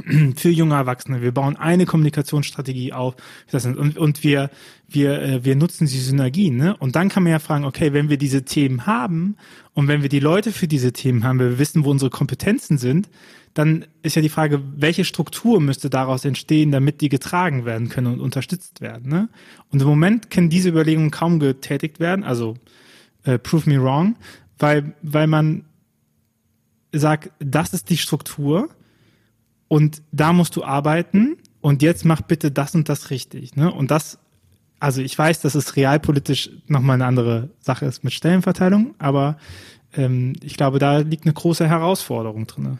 [0.35, 1.21] für junge Erwachsene.
[1.21, 3.15] Wir bauen eine Kommunikationsstrategie auf
[3.51, 4.49] und, und wir,
[4.87, 6.57] wir, äh, wir nutzen die Synergien.
[6.57, 6.75] Ne?
[6.77, 9.35] Und dann kann man ja fragen, okay, wenn wir diese Themen haben
[9.73, 13.09] und wenn wir die Leute für diese Themen haben, wir wissen, wo unsere Kompetenzen sind,
[13.53, 18.07] dann ist ja die Frage, welche Struktur müsste daraus entstehen, damit die getragen werden können
[18.07, 19.09] und unterstützt werden.
[19.09, 19.29] Ne?
[19.69, 22.55] Und im Moment können diese Überlegungen kaum getätigt werden, also
[23.23, 24.15] äh, prove me wrong,
[24.57, 25.65] weil, weil man
[26.91, 28.69] sagt, das ist die Struktur
[29.69, 33.55] und da musst du arbeiten und jetzt mach bitte das und das richtig.
[33.55, 33.71] Ne?
[33.71, 34.17] Und das,
[34.81, 39.37] also ich weiß, dass es realpolitisch nochmal eine andere Sache ist mit Stellenverteilung, aber
[39.95, 42.79] ähm, ich glaube, da liegt eine große Herausforderung drin.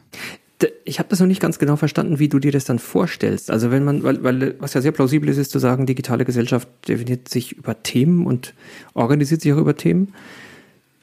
[0.84, 3.50] Ich habe das noch nicht ganz genau verstanden, wie du dir das dann vorstellst.
[3.50, 6.68] Also wenn man, weil, weil was ja sehr plausibel ist, ist zu sagen, digitale Gesellschaft
[6.88, 8.54] definiert sich über Themen und
[8.94, 10.14] organisiert sich auch über Themen.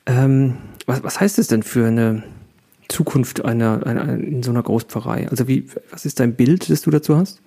[0.04, 2.22] Ähm, was, was heißt es denn für eine
[2.88, 5.28] Zukunft einer, einer, in so einer Großpfarrei?
[5.28, 7.40] Also wie, was ist dein Bild, das du dazu hast?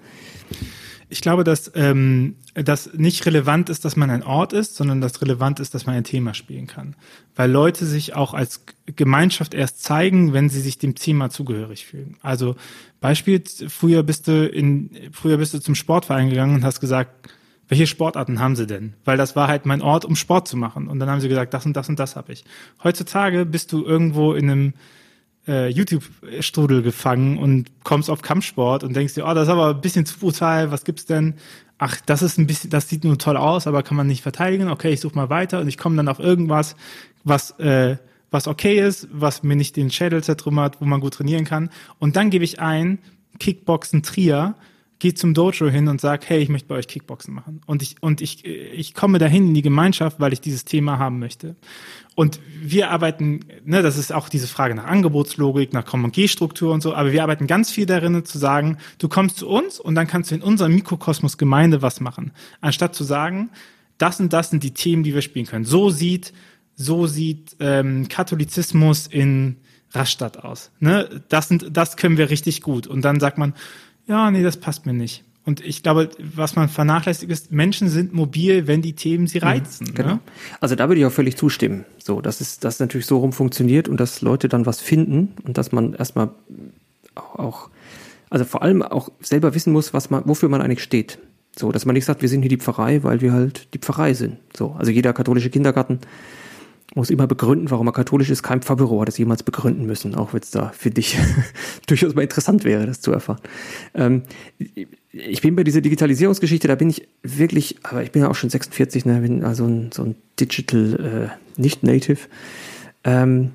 [1.12, 5.23] Ich glaube, dass ähm, das nicht relevant ist, dass man ein Ort ist, sondern dass
[5.23, 6.95] relevant ist, dass man ein Thema spielen kann.
[7.36, 12.17] Weil Leute sich auch als Gemeinschaft erst zeigen, wenn sie sich dem Thema zugehörig fühlen.
[12.21, 12.56] Also
[13.02, 17.30] Beispiel, früher bist du in, früher bist du zum Sportverein gegangen und hast gesagt,
[17.69, 18.93] welche Sportarten haben sie denn?
[19.06, 20.88] Weil das war halt mein Ort, um Sport zu machen.
[20.88, 22.43] Und dann haben sie gesagt, das und das und das habe ich.
[22.84, 24.73] Heutzutage bist du irgendwo in einem
[25.47, 29.82] äh, YouTube-Strudel gefangen und kommst auf Kampfsport und denkst dir, oh, das ist aber ein
[29.82, 31.36] bisschen zu brutal, was gibt's denn?
[31.78, 34.69] Ach, das ist ein bisschen, das sieht nur toll aus, aber kann man nicht verteidigen.
[34.69, 36.75] Okay, ich suche mal weiter und ich komme dann auf irgendwas,
[37.23, 37.97] was äh,
[38.32, 41.69] was okay ist, was mir nicht den Schädel zertrümmert, wo man gut trainieren kann.
[41.97, 42.99] Und dann gebe ich ein
[43.39, 44.56] Kickboxen Trier
[44.99, 47.62] gehe zum Dojo hin und sage, hey, ich möchte bei euch Kickboxen machen.
[47.65, 51.19] Und ich, und ich, ich komme dahin in die Gemeinschaft, weil ich dieses Thema haben
[51.19, 51.55] möchte.
[52.15, 56.93] Und wir arbeiten, ne, das ist auch diese Frage nach Angebotslogik, nach Kommandierstruktur und so,
[56.93, 60.31] aber wir arbeiten ganz viel darin zu sagen, du kommst zu uns und dann kannst
[60.31, 62.33] du in unserem Mikrokosmos Gemeinde was machen.
[62.59, 63.49] Anstatt zu sagen,
[63.97, 65.63] das und das sind die Themen, die wir spielen können.
[65.63, 66.33] So sieht,
[66.75, 69.57] so sieht ähm, Katholizismus in
[69.91, 70.71] Rastatt aus.
[70.79, 71.21] Ne?
[71.29, 72.85] Das, sind, das können wir richtig gut.
[72.85, 73.53] Und dann sagt man,
[74.10, 75.24] ja, nee, das passt mir nicht.
[75.45, 79.43] Und ich glaube, was man vernachlässigt ist, Menschen sind mobil, wenn die Themen sie mhm,
[79.43, 79.88] reizen.
[79.88, 80.13] Mhm, genau.
[80.15, 80.19] Ne?
[80.60, 81.86] Also da würde ich auch völlig zustimmen.
[81.98, 85.58] So, dass es das natürlich so rum funktioniert und dass Leute dann was finden und
[85.58, 86.30] dass man erstmal
[87.15, 87.69] auch, auch,
[88.30, 91.19] also vor allem auch selber wissen muss, was man, wofür man eigentlich steht.
[91.58, 94.13] So, dass man nicht sagt, wir sind hier die Pfarrei, weil wir halt die Pfarrei
[94.13, 94.38] sind.
[94.56, 96.00] So, also jeder katholische Kindergarten
[96.95, 98.43] muss immer begründen, warum er katholisch ist.
[98.43, 101.17] Kein Pfarrbüro hat es jemals begründen müssen, auch wenn es da für dich
[101.88, 103.41] durchaus mal interessant wäre, das zu erfahren.
[103.93, 104.23] Ähm,
[105.12, 108.49] ich bin bei dieser Digitalisierungsgeschichte, da bin ich wirklich, aber ich bin ja auch schon
[108.49, 112.19] 46, ne, bin also ein, so ein Digital äh, nicht-Native.
[113.04, 113.52] Ähm,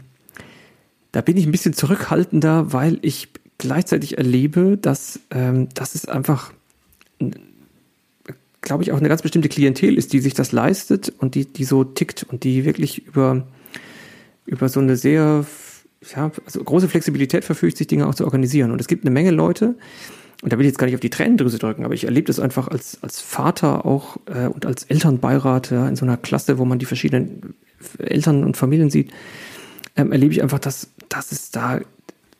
[1.13, 6.53] da bin ich ein bisschen zurückhaltender, weil ich gleichzeitig erlebe, dass ähm, das ist einfach
[8.65, 11.65] glaube ich, auch eine ganz bestimmte Klientel ist, die sich das leistet und die, die
[11.65, 13.47] so tickt und die wirklich über,
[14.47, 15.47] über so eine sehr
[16.15, 18.73] ja, also große Flexibilität verfügt, sich Dinge auch zu organisieren.
[18.73, 19.77] Und es gibt eine Menge Leute,
[20.43, 22.41] und da will ich jetzt gar nicht auf die Tränendrüse drücken, aber ich erlebe das
[22.41, 26.65] einfach als, als Vater auch äh, und als Elternbeirat ja, in so einer Klasse, wo
[26.65, 27.55] man die verschiedenen
[27.99, 29.11] Eltern und Familien sieht,
[29.97, 31.81] ähm, erlebe ich einfach, dass, dass es da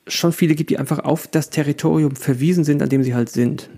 [0.07, 3.71] schon viele gibt, die einfach auf das Territorium verwiesen sind, an dem sie halt sind.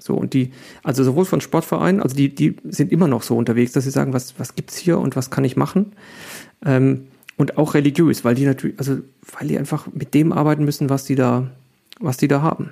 [0.00, 3.72] So, und die, also sowohl von Sportvereinen, also die, die sind immer noch so unterwegs,
[3.72, 5.92] dass sie sagen, was, was gibt's hier und was kann ich machen?
[6.64, 8.98] Ähm, und auch religiös, weil die natürlich, also
[9.38, 11.48] weil die einfach mit dem arbeiten müssen, was die da,
[12.00, 12.70] was die da haben.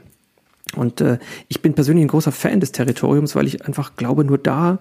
[0.75, 4.39] Und äh, ich bin persönlich ein großer Fan des Territoriums, weil ich einfach glaube, nur
[4.39, 4.79] da,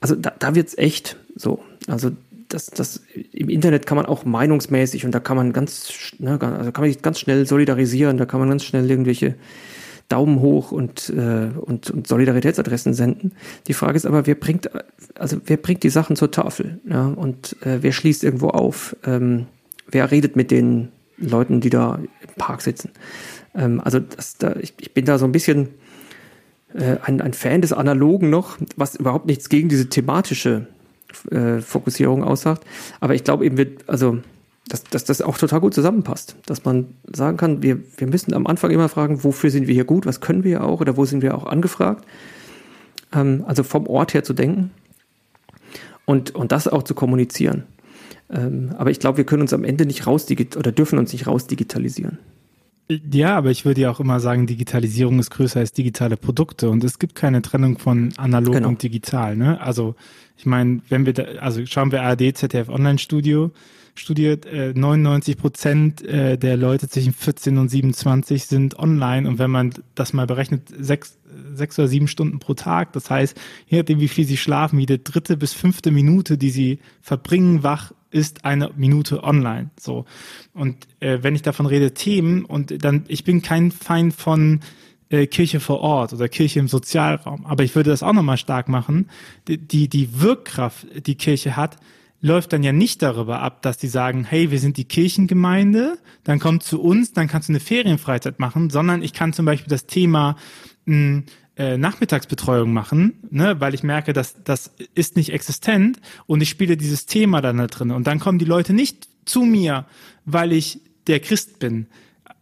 [0.00, 1.62] also da, da wird's echt so.
[1.86, 2.10] Also
[2.48, 6.72] das, das im Internet kann man auch meinungsmäßig und da kann man ganz, ne, also
[6.72, 9.34] kann man sich ganz schnell solidarisieren, da kann man ganz schnell irgendwelche
[10.08, 13.32] Daumen hoch und, äh, und, und Solidaritätsadressen senden.
[13.66, 14.70] Die Frage ist aber, wer bringt,
[15.18, 16.80] also wer bringt die Sachen zur Tafel?
[16.88, 17.06] Ja?
[17.06, 18.96] Und äh, wer schließt irgendwo auf?
[19.04, 19.46] Ähm,
[19.88, 22.90] wer redet mit den Leuten, die da im Park sitzen?
[23.54, 25.68] Ähm, also das, da, ich, ich bin da so ein bisschen
[26.74, 30.66] äh, ein, ein Fan des Analogen noch, was überhaupt nichts gegen diese thematische
[31.30, 32.64] äh, Fokussierung aussagt.
[33.00, 34.18] Aber ich glaube eben, wird, also
[34.68, 36.36] dass, dass das auch total gut zusammenpasst.
[36.46, 39.84] Dass man sagen kann, wir, wir müssen am Anfang immer fragen, wofür sind wir hier
[39.84, 42.04] gut, was können wir auch oder wo sind wir auch angefragt.
[43.12, 44.70] Ähm, also vom Ort her zu denken
[46.06, 47.64] und, und das auch zu kommunizieren.
[48.30, 51.26] Ähm, aber ich glaube, wir können uns am Ende nicht raus oder dürfen uns nicht
[51.26, 52.18] rausdigitalisieren.
[52.88, 56.84] Ja, aber ich würde ja auch immer sagen, Digitalisierung ist größer als digitale Produkte und
[56.84, 58.68] es gibt keine Trennung von analog genau.
[58.68, 59.36] und digital.
[59.36, 59.58] Ne?
[59.60, 59.94] Also
[60.36, 63.52] ich meine, wenn wir da, also schauen wir ARD, ZDF Online Studio,
[63.94, 69.50] studiert, äh, 99 Prozent äh, der Leute zwischen 14 und 27 sind online und wenn
[69.50, 71.18] man das mal berechnet, sechs,
[71.54, 74.98] sechs oder sieben Stunden pro Tag, das heißt, je nachdem wie viel sie schlafen, jede
[74.98, 79.70] dritte bis fünfte Minute, die sie verbringen wach, ist eine Minute online.
[79.78, 80.06] So
[80.52, 84.60] und äh, wenn ich davon rede, Themen und dann, ich bin kein Feind von
[85.08, 88.68] äh, Kirche vor Ort oder Kirche im Sozialraum, aber ich würde das auch nochmal stark
[88.68, 89.08] machen.
[89.46, 91.76] Die, die die Wirkkraft, die Kirche hat,
[92.24, 96.38] läuft dann ja nicht darüber ab, dass die sagen, hey, wir sind die Kirchengemeinde, dann
[96.40, 99.84] komm zu uns, dann kannst du eine Ferienfreizeit machen, sondern ich kann zum Beispiel das
[99.84, 100.36] Thema
[100.86, 101.24] mh, hm,
[101.58, 106.78] äh, Nachmittagsbetreuung machen, ne, weil ich merke, dass das ist nicht existent und ich spiele
[106.78, 109.84] dieses Thema dann da drin und dann kommen die Leute nicht zu mir,
[110.24, 111.88] weil ich der Christ bin.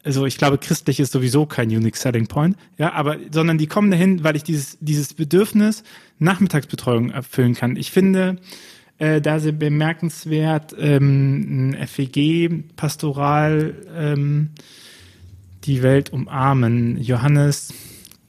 [0.05, 3.90] Also ich glaube, christlich ist sowieso kein Unique Selling Point, ja, aber sondern die kommen
[3.90, 5.83] dahin, weil ich dieses dieses Bedürfnis
[6.21, 7.75] Nachmittagsbetreuung erfüllen kann.
[7.75, 8.38] Ich finde,
[9.03, 14.51] äh, da sehr bemerkenswert, ähm, FEG, Pastoral, ähm,
[15.65, 17.03] die Welt umarmen.
[17.03, 17.75] Johannes,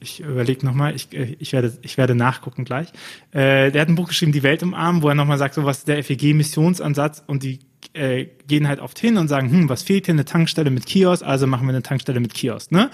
[0.00, 2.88] ich überlege nochmal, ich, äh, ich, werde, ich werde nachgucken gleich.
[3.30, 5.78] Äh, der hat ein Buch geschrieben, Die Welt umarmen, wo er nochmal sagt, so was
[5.78, 7.60] ist der FEG-Missionsansatz und die
[7.92, 10.14] äh, gehen halt oft hin und sagen, hm, was fehlt hier?
[10.14, 12.72] Eine Tankstelle mit Kiosk, also machen wir eine Tankstelle mit Kiosk.
[12.72, 12.90] Ne?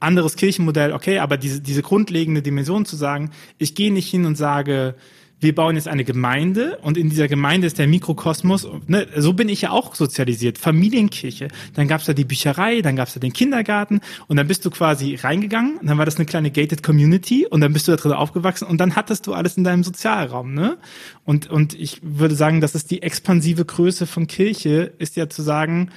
[0.00, 4.34] Anderes Kirchenmodell, okay, aber diese, diese grundlegende Dimension zu sagen, ich gehe nicht hin und
[4.34, 4.96] sage,
[5.40, 8.68] wir bauen jetzt eine Gemeinde und in dieser Gemeinde ist der Mikrokosmos.
[8.86, 10.58] Ne, so bin ich ja auch sozialisiert.
[10.58, 11.48] Familienkirche.
[11.74, 15.14] Dann gab's da die Bücherei, dann gab's da den Kindergarten und dann bist du quasi
[15.14, 15.78] reingegangen.
[15.82, 18.78] Dann war das eine kleine gated Community und dann bist du da drin aufgewachsen und
[18.78, 20.52] dann hattest du alles in deinem Sozialraum.
[20.52, 20.76] Ne?
[21.24, 25.40] Und, und ich würde sagen, das ist die expansive Größe von Kirche, ist ja zu
[25.40, 25.90] sagen,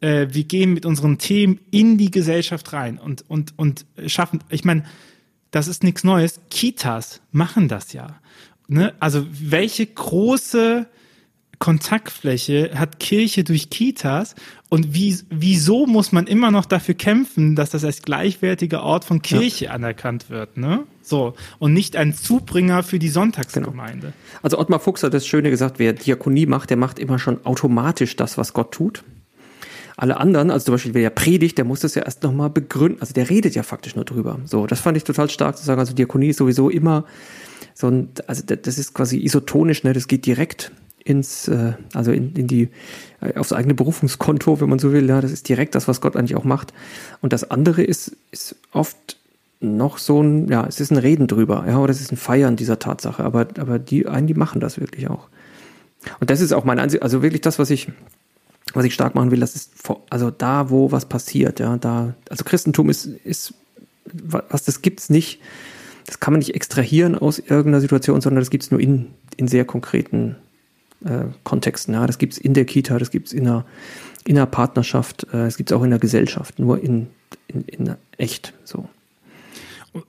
[0.00, 4.64] äh, wir gehen mit unseren Themen in die Gesellschaft rein und, und, und schaffen, ich
[4.64, 4.84] meine,
[5.50, 6.40] das ist nichts Neues.
[6.50, 8.18] Kitas machen das ja
[8.68, 10.86] ne, also welche große
[11.58, 14.34] Kontaktfläche hat Kirche durch Kitas
[14.68, 19.22] und wie, wieso muss man immer noch dafür kämpfen, dass das als gleichwertiger Ort von
[19.22, 19.70] Kirche ja.
[19.70, 20.84] anerkannt wird, ne?
[21.00, 21.34] So.
[21.58, 24.08] Und nicht ein Zubringer für die Sonntagsgemeinde.
[24.08, 24.40] Genau.
[24.42, 28.16] Also Ottmar Fuchs hat das Schöne gesagt, wer Diakonie macht, der macht immer schon automatisch
[28.16, 29.04] das, was Gott tut.
[29.96, 33.00] Alle anderen, also zum Beispiel wer ja predigt, der muss das ja erst nochmal begründen.
[33.00, 34.40] Also der redet ja faktisch nur drüber.
[34.44, 35.78] So, das fand ich total stark zu sagen.
[35.78, 37.04] Also Diakonie ist sowieso immer
[37.74, 39.92] so ein, also das ist quasi isotonisch, ne?
[39.92, 40.70] Das geht direkt
[41.04, 42.68] ins, äh, also in, in die,
[43.20, 45.08] äh, aufs eigene Berufungskonto, wenn man so will.
[45.08, 46.72] Ja, das ist direkt das, was Gott eigentlich auch macht.
[47.20, 49.18] Und das andere ist, ist oft
[49.60, 52.56] noch so ein, ja, es ist ein Reden drüber, ja, oder es ist ein Feiern
[52.56, 53.22] dieser Tatsache.
[53.22, 55.28] Aber, aber die einen, die machen das wirklich auch.
[56.20, 57.90] Und das ist auch mein Ansicht, also wirklich das, was ich,
[58.72, 59.72] was ich stark machen will, das ist,
[60.10, 63.54] also da, wo was passiert, ja, da, also Christentum ist, ist,
[64.12, 65.40] was das gibt's nicht,
[66.06, 69.48] das kann man nicht extrahieren aus irgendeiner Situation, sondern das gibt es nur in, in
[69.48, 70.36] sehr konkreten
[71.04, 71.94] äh, Kontexten.
[71.94, 72.06] Ja.
[72.06, 73.64] Das gibt es in der Kita, das gibt es in einer,
[74.26, 77.08] in einer Partnerschaft, äh, das gibt es auch in der Gesellschaft, nur in,
[77.48, 78.88] in, in echt so.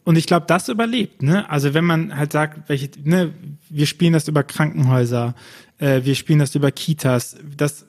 [0.04, 1.48] Und ich glaube, das überlebt, ne?
[1.48, 3.34] Also wenn man halt sagt, welche, ne,
[3.70, 5.36] wir spielen das über Krankenhäuser,
[5.78, 7.86] äh, wir spielen das über Kitas, das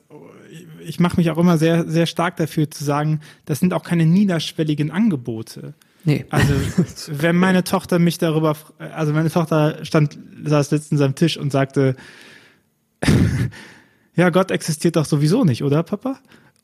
[0.87, 4.05] ich mache mich auch immer sehr, sehr stark dafür zu sagen, das sind auch keine
[4.05, 5.73] niederschwelligen Angebote.
[6.03, 6.25] Nee.
[6.29, 6.53] Also,
[7.07, 11.95] wenn meine Tochter mich darüber, also meine Tochter stand, saß letztens am Tisch und sagte,
[14.15, 16.19] ja, Gott existiert doch sowieso nicht, oder Papa?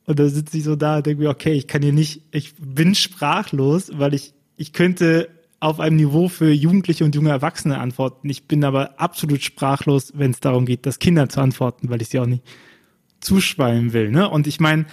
[0.06, 2.56] Und da sitze ich so da und denke mir, okay, ich kann hier nicht, ich
[2.58, 8.30] bin sprachlos, weil ich, ich könnte auf einem Niveau für Jugendliche und junge Erwachsene antworten.
[8.30, 12.10] Ich bin aber absolut sprachlos, wenn es darum geht, das Kinder zu antworten, weil ich
[12.10, 12.44] sie auch nicht
[13.22, 14.12] zuschwallen will.
[14.12, 14.30] Ne?
[14.30, 14.86] Und ich meine,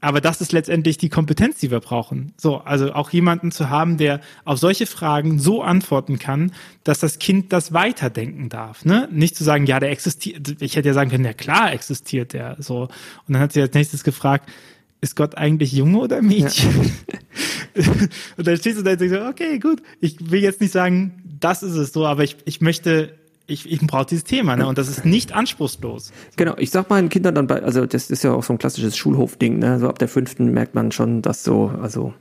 [0.00, 2.32] aber das ist letztendlich die Kompetenz, die wir brauchen.
[2.36, 6.52] So, also auch jemanden zu haben, der auf solche Fragen so antworten kann,
[6.84, 8.84] dass das Kind das weiterdenken darf.
[8.84, 9.08] Ne?
[9.12, 10.56] Nicht zu sagen, ja, der existiert.
[10.60, 12.56] Ich hätte ja sagen können, ja klar existiert der.
[12.58, 12.82] So.
[12.82, 12.90] Und
[13.34, 14.50] dann hat sie als nächstes gefragt,
[15.02, 16.92] ist Gott eigentlich Junge oder Mädchen?
[17.74, 17.92] Ja.
[18.36, 21.62] und dann stehst du da und denkst, okay, gut, ich will jetzt nicht sagen, das
[21.62, 23.18] ist es so, aber ich, ich möchte,
[23.50, 24.66] ich, ich brauche dieses Thema, ne?
[24.66, 26.12] Und das ist nicht anspruchslos.
[26.36, 28.96] Genau, ich sag meinen Kindern dann bei, also das ist ja auch so ein klassisches
[28.96, 29.78] Schulhofding, ne?
[29.78, 32.14] So ab der fünften merkt man schon, dass so, also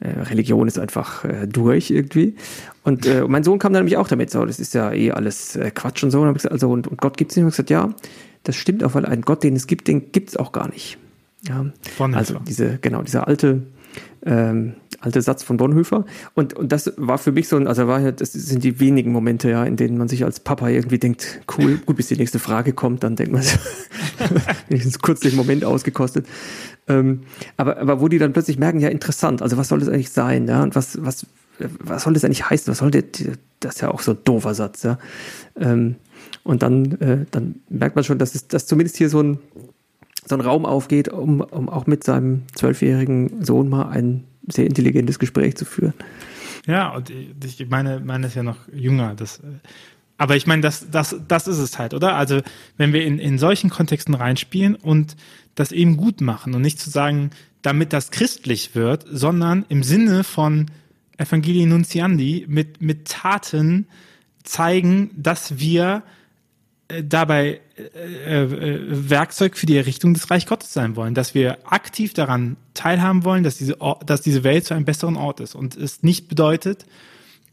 [0.00, 2.34] äh, Religion ist einfach äh, durch irgendwie.
[2.82, 5.56] Und äh, mein Sohn kam dann nämlich auch damit, so, das ist ja eh alles
[5.56, 6.20] äh, Quatsch und so.
[6.20, 7.44] Und gesagt, also, und, und Gott gibt's nicht.
[7.44, 7.94] Und ich gesagt, ja,
[8.42, 10.98] das stimmt auch, weil einen Gott, den es gibt, den gibt's auch gar nicht.
[11.46, 11.66] Ja,
[12.12, 13.62] also diese, genau, dieser alte,
[14.26, 16.04] ähm, alte Satz von Bonhoeffer.
[16.34, 19.12] Und, und das war für mich so ein, also war ja, das sind die wenigen
[19.12, 22.38] Momente, ja, in denen man sich als Papa irgendwie denkt, cool, gut, bis die nächste
[22.38, 23.42] Frage kommt, dann denkt man,
[24.68, 26.26] wenigstens kurz den Moment ausgekostet.
[26.88, 27.20] Ähm,
[27.56, 30.46] aber, aber wo die dann plötzlich merken, ja, interessant, also was soll das eigentlich sein,
[30.48, 31.26] ja, und was, was,
[31.58, 32.70] was soll das eigentlich heißen?
[32.70, 33.04] Was soll der,
[33.60, 34.98] das ist ja auch so ein doofer Satz, ja.
[35.56, 35.96] Ähm,
[36.42, 39.38] und dann, äh, dann merkt man schon, dass es, dass zumindest hier so ein,
[40.26, 45.18] so ein Raum aufgeht, um, um auch mit seinem zwölfjährigen Sohn mal ein sehr intelligentes
[45.18, 45.94] Gespräch zu führen.
[46.66, 49.14] Ja, und ich meine, meine ist ja noch jünger.
[49.14, 49.40] Das,
[50.18, 52.16] aber ich meine, das, das, das ist es halt, oder?
[52.16, 52.42] Also,
[52.76, 55.16] wenn wir in, in solchen Kontexten reinspielen und
[55.54, 57.30] das eben gut machen und nicht zu sagen,
[57.62, 60.70] damit das christlich wird, sondern im Sinne von
[61.18, 63.86] Evangelii Nunciandi mit, mit Taten
[64.42, 66.02] zeigen, dass wir
[67.02, 72.14] dabei äh, äh, Werkzeug für die Errichtung des Reich Gottes sein wollen, dass wir aktiv
[72.14, 76.02] daran teilhaben wollen, dass diese, dass diese Welt zu einem besseren Ort ist und es
[76.02, 76.86] nicht bedeutet,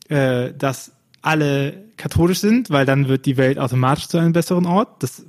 [0.09, 5.03] äh, dass alle katholisch sind, weil dann wird die Welt automatisch zu einem besseren Ort.
[5.03, 5.25] Das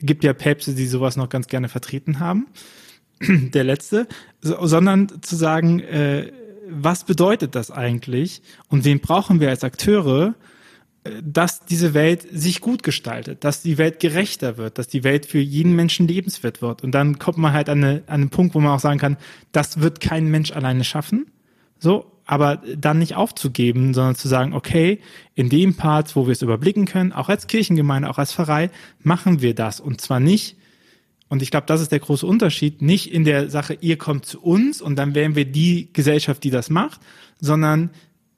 [0.00, 2.46] gibt ja Päpste, die sowas noch ganz gerne vertreten haben.
[3.20, 4.06] Der letzte,
[4.40, 6.32] so, sondern zu sagen, äh,
[6.68, 10.34] was bedeutet das eigentlich und wen brauchen wir als Akteure,
[11.22, 15.40] dass diese Welt sich gut gestaltet, dass die Welt gerechter wird, dass die Welt für
[15.40, 16.84] jeden Menschen lebenswert wird.
[16.84, 19.16] Und dann kommt man halt an, eine, an einen Punkt, wo man auch sagen kann,
[19.50, 21.26] das wird kein Mensch alleine schaffen.
[21.80, 25.00] So, aber dann nicht aufzugeben, sondern zu sagen, okay,
[25.34, 28.70] in dem Part, wo wir es überblicken können, auch als Kirchengemeinde, auch als Pfarrei,
[29.02, 29.80] machen wir das.
[29.80, 30.56] Und zwar nicht,
[31.28, 34.40] und ich glaube, das ist der große Unterschied, nicht in der Sache, ihr kommt zu
[34.40, 37.00] uns und dann wären wir die Gesellschaft, die das macht,
[37.40, 37.90] sondern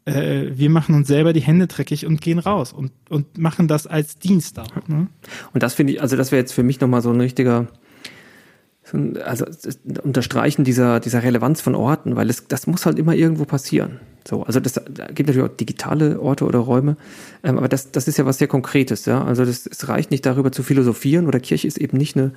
[0.07, 3.87] äh, wir machen uns selber die Hände dreckig und gehen raus und, und machen das
[3.87, 4.89] als Dienst auch.
[4.89, 5.09] Ne?
[5.53, 7.69] Und das finde ich, also das wäre jetzt für mich nochmal so ein richtiger,
[8.83, 9.47] so ein, also
[10.03, 14.01] Unterstreichen dieser, dieser Relevanz von Orten, weil es, das muss halt immer irgendwo passieren.
[14.27, 16.97] So, also das da gibt natürlich auch digitale Orte oder Räume,
[17.43, 19.23] ähm, aber das, das ist ja was sehr Konkretes, ja.
[19.23, 22.33] Also das, es reicht nicht darüber zu philosophieren oder Kirche ist eben nicht eine,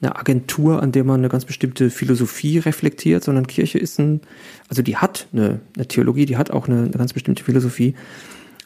[0.00, 4.20] eine Agentur, an der man eine ganz bestimmte Philosophie reflektiert, sondern Kirche ist ein,
[4.68, 7.94] also die hat eine, eine Theologie, die hat auch eine, eine ganz bestimmte Philosophie,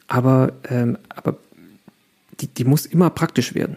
[0.09, 1.37] aber, ähm, aber
[2.41, 3.77] die, die muss immer praktisch werden.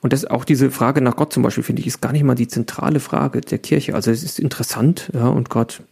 [0.00, 2.34] Und das auch diese Frage nach Gott zum Beispiel, finde ich, ist gar nicht mal
[2.34, 3.94] die zentrale Frage der Kirche.
[3.94, 5.82] Also es ist interessant, ja, und Gott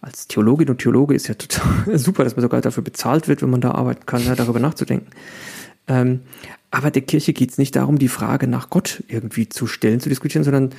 [0.00, 3.50] als Theologin und Theologe ist ja total super, dass man sogar dafür bezahlt wird, wenn
[3.50, 5.08] man da arbeiten kann, ja, darüber nachzudenken.
[5.88, 6.20] Ähm,
[6.76, 10.10] aber der Kirche geht es nicht darum, die Frage nach Gott irgendwie zu stellen, zu
[10.10, 10.74] diskutieren, sondern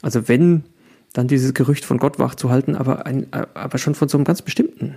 [0.00, 0.64] also wenn,
[1.12, 4.96] dann dieses Gerücht von Gott wachzuhalten, aber, ein, aber schon von so einem ganz bestimmten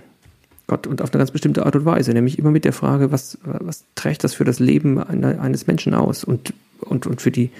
[0.66, 3.36] Gott und auf eine ganz bestimmte Art und Weise, nämlich immer mit der Frage, was,
[3.44, 7.50] was trägt das für das Leben eines Menschen aus und, und, und für die,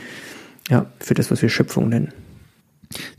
[0.71, 2.15] ja, für das, was wir Schöpfung nennen.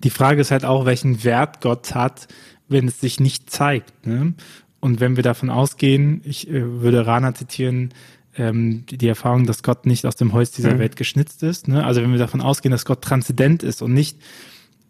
[0.03, 2.27] Die Frage ist halt auch, welchen Wert Gott hat,
[2.67, 4.07] wenn es sich nicht zeigt.
[4.07, 4.33] Ne?
[4.79, 7.93] Und wenn wir davon ausgehen, ich äh, würde Rana zitieren,
[8.37, 10.79] ähm, die, Erfahrung, dass Gott nicht aus dem Holz dieser mhm.
[10.79, 11.67] Welt geschnitzt ist.
[11.67, 11.83] Ne?
[11.83, 14.17] Also wenn wir davon ausgehen, dass Gott transzendent ist und nicht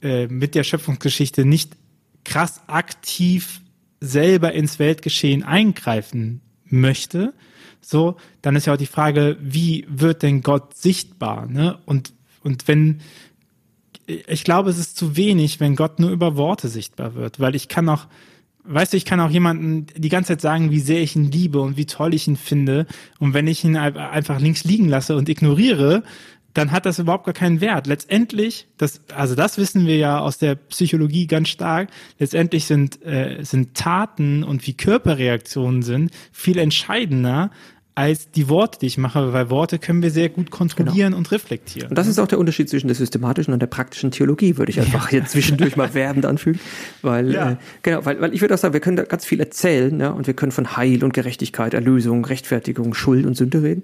[0.01, 1.71] äh, mit der Schöpfungsgeschichte nicht
[2.25, 3.61] krass aktiv
[3.99, 7.33] selber ins Weltgeschehen eingreifen möchte,
[7.81, 11.45] so, dann ist ja auch die Frage, wie wird denn Gott sichtbar?
[11.45, 11.77] Ne?
[11.85, 12.99] Und, und wenn,
[14.05, 17.69] ich glaube, es ist zu wenig, wenn Gott nur über Worte sichtbar wird, weil ich
[17.69, 18.07] kann auch,
[18.67, 21.59] weißt du, ich kann auch jemanden die ganze Zeit sagen, wie sehr ich ihn liebe
[21.61, 22.85] und wie toll ich ihn finde.
[23.19, 26.03] Und wenn ich ihn einfach links liegen lasse und ignoriere,
[26.53, 27.85] dann hat das überhaupt gar keinen Wert.
[27.85, 33.43] Letztendlich, das, also das wissen wir ja aus der Psychologie ganz stark, letztendlich sind, äh,
[33.43, 37.51] sind Taten und wie Körperreaktionen sind viel entscheidender
[37.97, 41.17] als die Worte, die ich mache, weil Worte können wir sehr gut kontrollieren genau.
[41.17, 41.89] und reflektieren.
[41.89, 44.79] Und das ist auch der Unterschied zwischen der systematischen und der praktischen Theologie, würde ich
[44.79, 45.17] einfach ja.
[45.17, 46.59] jetzt zwischendurch mal werbend anfügen.
[47.01, 47.53] Weil, ja.
[47.53, 50.11] äh, genau, weil, weil ich würde auch sagen, wir können da ganz viel erzählen, ja,
[50.11, 53.83] und wir können von Heil und Gerechtigkeit, Erlösung, Rechtfertigung, Schuld und Sünde reden.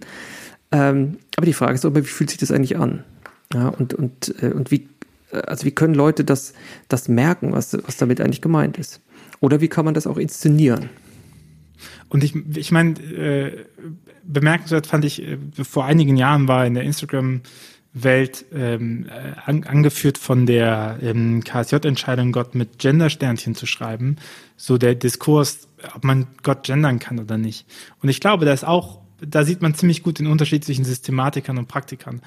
[0.72, 3.04] Ähm, aber die Frage ist auch, wie fühlt sich das eigentlich an?
[3.52, 4.90] Ja, und, und, äh, und wie,
[5.32, 6.54] äh, also wie können Leute das,
[6.88, 9.02] das merken, was, was damit eigentlich gemeint ist?
[9.40, 10.92] Oder wie kann man das auch inszenieren?
[12.10, 13.66] Und ich, ich meine, äh,
[14.24, 17.42] bemerkenswert fand ich, äh, vor einigen Jahren war in der Instagram
[17.94, 24.18] Welt ähm, äh, an, angeführt von der ähm, KSJ-Entscheidung, Gott mit Gender-Sternchen zu schreiben,
[24.58, 27.68] so der Diskurs, ob man Gott gendern kann oder nicht.
[28.02, 31.60] Und ich glaube, da ist auch, da sieht man ziemlich gut den Unterschied zwischen Systematikern
[31.60, 32.22] und Praktikern.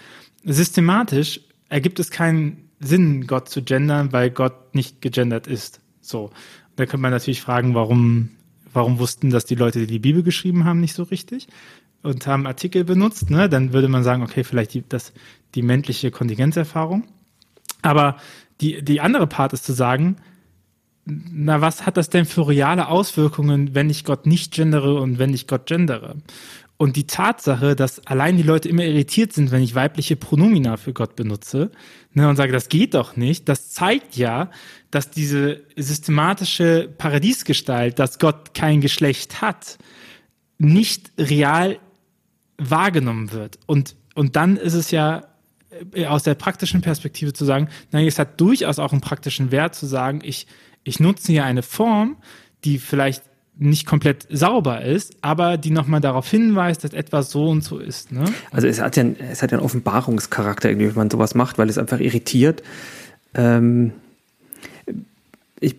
[0.44, 5.80] Systematisch ergibt es keinen Sinn, Gott zu gendern, weil Gott nicht gegendert ist.
[6.00, 6.30] So.
[6.76, 8.28] Da könnte man natürlich fragen, warum
[8.76, 11.48] warum wussten das die Leute, die die Bibel geschrieben haben, nicht so richtig
[12.02, 13.48] und haben Artikel benutzt, ne?
[13.48, 15.12] dann würde man sagen, okay, vielleicht die, das,
[15.54, 17.04] die männliche Kontingenzerfahrung.
[17.82, 18.16] Aber
[18.60, 20.16] die, die andere Part ist zu sagen,
[21.04, 25.34] na, was hat das denn für reale Auswirkungen, wenn ich Gott nicht gendere und wenn
[25.34, 26.16] ich Gott gendere?
[26.78, 30.92] Und die Tatsache, dass allein die Leute immer irritiert sind, wenn ich weibliche Pronomina für
[30.92, 31.70] Gott benutze
[32.12, 34.50] ne, und sage, das geht doch nicht, das zeigt ja,
[34.90, 39.78] dass diese systematische Paradiesgestalt, dass Gott kein Geschlecht hat,
[40.58, 41.78] nicht real
[42.58, 43.58] wahrgenommen wird.
[43.66, 45.26] Und, und dann ist es ja
[45.94, 49.74] äh, aus der praktischen Perspektive zu sagen, nein, es hat durchaus auch einen praktischen Wert
[49.74, 50.46] zu sagen, ich,
[50.84, 52.16] ich nutze hier eine Form,
[52.64, 53.22] die vielleicht
[53.58, 58.12] nicht komplett sauber ist, aber die nochmal darauf hinweist, dass etwas so und so ist.
[58.12, 58.24] Ne?
[58.50, 61.78] Also es hat ja, es hat einen Offenbarungscharakter, irgendwie, wenn man sowas macht, weil es
[61.78, 62.62] einfach irritiert.
[63.34, 63.92] Ähm,
[65.60, 65.76] ich,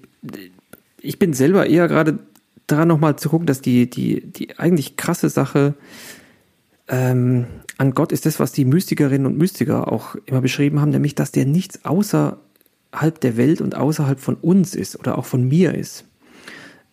[1.01, 2.19] ich bin selber eher gerade
[2.65, 5.75] dran, nochmal zu gucken, dass die, die, die eigentlich krasse Sache
[6.87, 7.45] ähm,
[7.77, 11.31] an Gott ist das, was die Mystikerinnen und Mystiker auch immer beschrieben haben, nämlich, dass
[11.31, 16.05] der nichts außerhalb der Welt und außerhalb von uns ist oder auch von mir ist.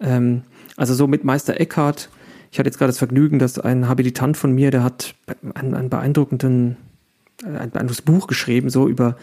[0.00, 0.42] Ähm,
[0.76, 2.08] also so mit Meister Eckhart.
[2.50, 5.14] Ich hatte jetzt gerade das Vergnügen, dass ein Habilitant von mir, der hat
[5.54, 6.76] einen, einen beeindruckenden,
[7.42, 9.16] äh, ein beeindruckendes Buch geschrieben, so über,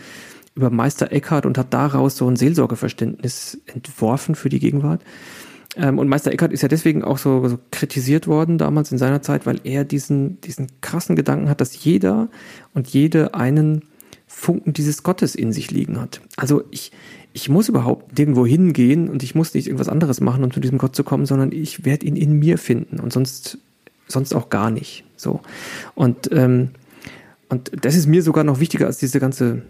[0.56, 5.02] über Meister Eckhart und hat daraus so ein Seelsorgeverständnis entworfen für die Gegenwart.
[5.78, 9.22] Ähm, und Meister Eckhart ist ja deswegen auch so, so kritisiert worden damals in seiner
[9.22, 12.30] Zeit, weil er diesen, diesen krassen Gedanken hat, dass jeder
[12.74, 13.84] und jede einen
[14.28, 16.22] Funken dieses Gottes in sich liegen hat.
[16.36, 16.92] Also ich,
[17.34, 20.78] ich muss überhaupt nirgendwo hingehen und ich muss nicht irgendwas anderes machen, um zu diesem
[20.78, 23.58] Gott zu kommen, sondern ich werde ihn in mir finden und sonst,
[24.08, 25.06] sonst auch gar nicht.
[25.16, 25.42] So.
[25.96, 26.70] Und, ähm,
[27.50, 29.62] und das ist mir sogar noch wichtiger als diese ganze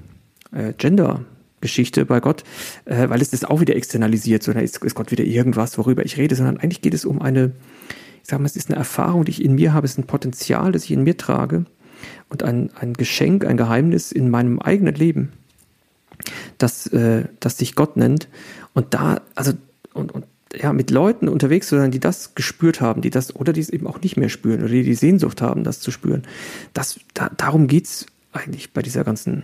[0.52, 2.44] äh, Gender-Geschichte bei Gott,
[2.86, 6.04] äh, weil es das auch wieder externalisiert, so da ist, ist Gott wieder irgendwas, worüber
[6.04, 7.52] ich rede, sondern eigentlich geht es um eine,
[8.24, 10.08] ich sage mal, es ist eine Erfahrung, die ich in mir habe, es ist ein
[10.08, 11.66] Potenzial, das ich in mir trage
[12.30, 15.32] und ein, ein Geschenk, ein Geheimnis in meinem eigenen Leben
[16.58, 18.28] das, äh, das sich Gott nennt.
[18.74, 19.54] Und da, also,
[19.94, 23.54] und, und ja, mit Leuten unterwegs zu sein, die das gespürt haben, die das, oder
[23.54, 26.24] die es eben auch nicht mehr spüren, oder die die Sehnsucht haben, das zu spüren.
[26.74, 29.44] Das, da, darum geht's eigentlich bei dieser ganzen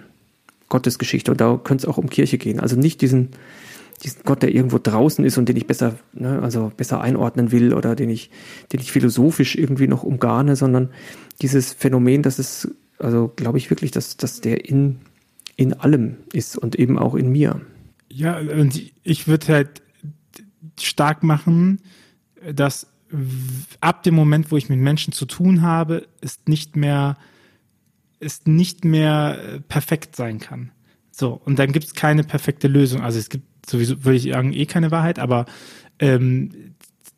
[0.69, 1.31] Gottesgeschichte.
[1.31, 2.59] Und da könnte es auch um Kirche gehen.
[2.59, 3.29] Also nicht diesen,
[4.03, 7.73] diesen Gott, der irgendwo draußen ist und den ich besser, ne, also besser einordnen will
[7.73, 8.29] oder den ich,
[8.73, 10.89] den ich philosophisch irgendwie noch umgarne, sondern
[11.41, 12.69] dieses Phänomen, dass es,
[12.99, 14.97] also glaube ich wirklich, dass, dass der in
[15.57, 17.59] in allem ist und eben auch in mir.
[18.09, 19.81] Ja, und ich würde halt
[20.79, 21.81] stark machen,
[22.53, 22.87] dass
[23.81, 27.17] ab dem Moment, wo ich mit Menschen zu tun habe, ist nicht mehr,
[28.19, 30.71] ist nicht mehr perfekt sein kann.
[31.11, 33.01] So, und dann gibt es keine perfekte Lösung.
[33.01, 35.45] Also es gibt sowieso, würde ich sagen, eh keine Wahrheit, aber
[35.99, 36.75] ähm,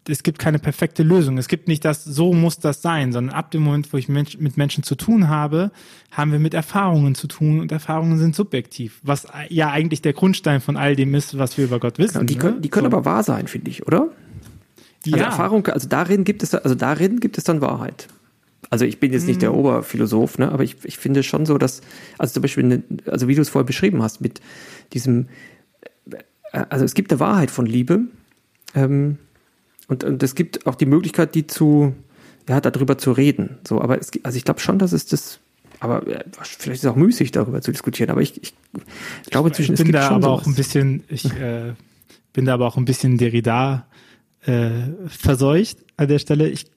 [0.09, 1.37] es gibt keine perfekte Lösung.
[1.37, 4.57] Es gibt nicht das, so muss das sein, sondern ab dem Moment, wo ich mit
[4.57, 5.71] Menschen zu tun habe,
[6.11, 10.61] haben wir mit Erfahrungen zu tun und Erfahrungen sind subjektiv, was ja eigentlich der Grundstein
[10.61, 12.13] von all dem ist, was wir über Gott wissen.
[12.13, 12.97] Genau, die können, die können so.
[12.97, 14.09] aber wahr sein, finde ich, oder?
[15.05, 15.25] Also ja.
[15.25, 18.07] Erfahrung, also darin gibt es, also darin gibt es dann Wahrheit.
[18.69, 19.59] Also ich bin jetzt nicht der mhm.
[19.59, 21.81] Oberphilosoph, ne, aber ich, ich finde schon so, dass,
[22.17, 24.41] also zum Beispiel, also wie du es vorher beschrieben hast, mit
[24.93, 25.27] diesem,
[26.11, 28.01] äh, also es gibt eine Wahrheit von Liebe,
[28.75, 29.17] ähm,
[29.89, 31.95] und, und es gibt auch die Möglichkeit, die zu,
[32.47, 33.57] ja, darüber zu reden.
[33.67, 35.39] So, aber es, also ich glaube schon, dass es das,
[35.79, 38.11] aber vielleicht ist es auch müßig, darüber zu diskutieren.
[38.11, 38.53] Aber ich, ich,
[39.31, 40.41] glaube, zwischen ich bin es gibt da aber sowas.
[40.41, 41.73] auch ein bisschen, ich äh,
[42.33, 43.87] bin da aber auch ein bisschen Derrida
[44.45, 44.69] äh,
[45.07, 46.47] verseucht an der Stelle.
[46.49, 46.67] Ich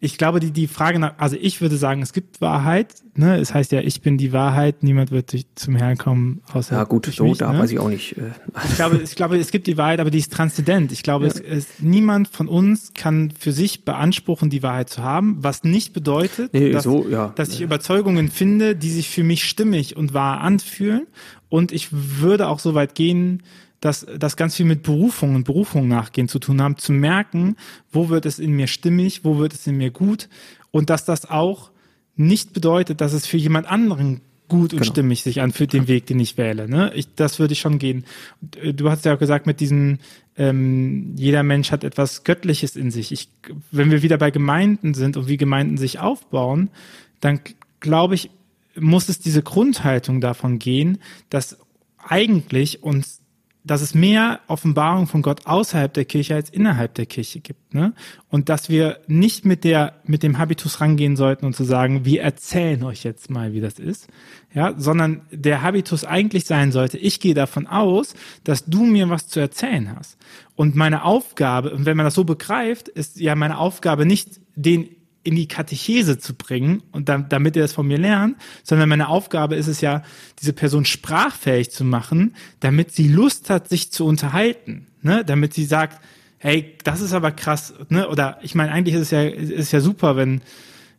[0.00, 3.36] ich glaube, die, die Frage nach, also ich würde sagen, es gibt Wahrheit, ne?
[3.36, 6.76] Es heißt ja, ich bin die Wahrheit, niemand wird zum Herrn kommen, außer.
[6.76, 7.58] Ja, gut, so, mich, da ne?
[7.58, 8.16] weiß ich auch nicht.
[8.16, 8.30] Äh.
[8.68, 10.90] Ich glaube, ich glaube, es gibt die Wahrheit, aber die ist transzendent.
[10.90, 11.32] Ich glaube, ja.
[11.32, 15.92] es, es, niemand von uns kann für sich beanspruchen, die Wahrheit zu haben, was nicht
[15.92, 17.32] bedeutet, nee, dass, so, ja.
[17.36, 21.06] dass ich Überzeugungen finde, die sich für mich stimmig und wahr anfühlen.
[21.50, 23.42] Und ich würde auch so weit gehen,
[23.82, 27.56] dass das ganz viel mit Berufung und Berufung nachgehen zu tun haben, zu merken,
[27.90, 30.28] wo wird es in mir stimmig, wo wird es in mir gut
[30.70, 31.72] und dass das auch
[32.14, 34.92] nicht bedeutet, dass es für jemand anderen gut und genau.
[34.92, 36.68] stimmig sich anfühlt, den Weg, den ich wähle.
[36.68, 36.92] Ne?
[36.94, 38.04] Ich, das würde ich schon gehen.
[38.62, 39.98] Äh, du hast ja auch gesagt, mit diesen,
[40.36, 43.10] ähm, jeder Mensch hat etwas Göttliches in sich.
[43.10, 43.30] Ich,
[43.72, 46.70] wenn wir wieder bei Gemeinden sind und wie Gemeinden sich aufbauen,
[47.20, 47.40] dann
[47.80, 48.30] glaube ich,
[48.78, 50.98] muss es diese Grundhaltung davon gehen,
[51.30, 51.58] dass
[51.98, 53.21] eigentlich uns
[53.64, 57.92] dass es mehr Offenbarung von Gott außerhalb der Kirche als innerhalb der Kirche gibt, ne?
[58.28, 62.22] Und dass wir nicht mit der, mit dem Habitus rangehen sollten und zu sagen, wir
[62.22, 64.08] erzählen euch jetzt mal, wie das ist,
[64.52, 69.28] ja, sondern der Habitus eigentlich sein sollte, ich gehe davon aus, dass du mir was
[69.28, 70.18] zu erzählen hast.
[70.56, 74.88] Und meine Aufgabe, wenn man das so begreift, ist ja meine Aufgabe nicht, den
[75.24, 79.08] in die Katechese zu bringen und dann, damit er das von mir lernt, sondern meine
[79.08, 80.02] Aufgabe ist es ja,
[80.40, 85.24] diese Person sprachfähig zu machen, damit sie Lust hat, sich zu unterhalten, ne?
[85.24, 86.02] damit sie sagt,
[86.38, 88.08] hey, das ist aber krass, ne?
[88.08, 90.40] Oder ich meine, eigentlich ist es ja, ist ja super, wenn,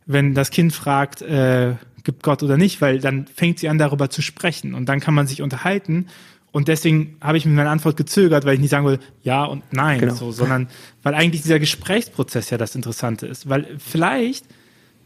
[0.06, 4.08] wenn das Kind fragt, äh, gibt Gott oder nicht, weil dann fängt sie an, darüber
[4.08, 6.06] zu sprechen und dann kann man sich unterhalten
[6.54, 9.64] und deswegen habe ich mit meiner Antwort gezögert, weil ich nicht sagen will, ja und
[9.72, 10.14] nein, genau.
[10.14, 10.68] so, sondern
[11.02, 13.48] weil eigentlich dieser Gesprächsprozess ja das Interessante ist.
[13.48, 14.46] Weil vielleicht,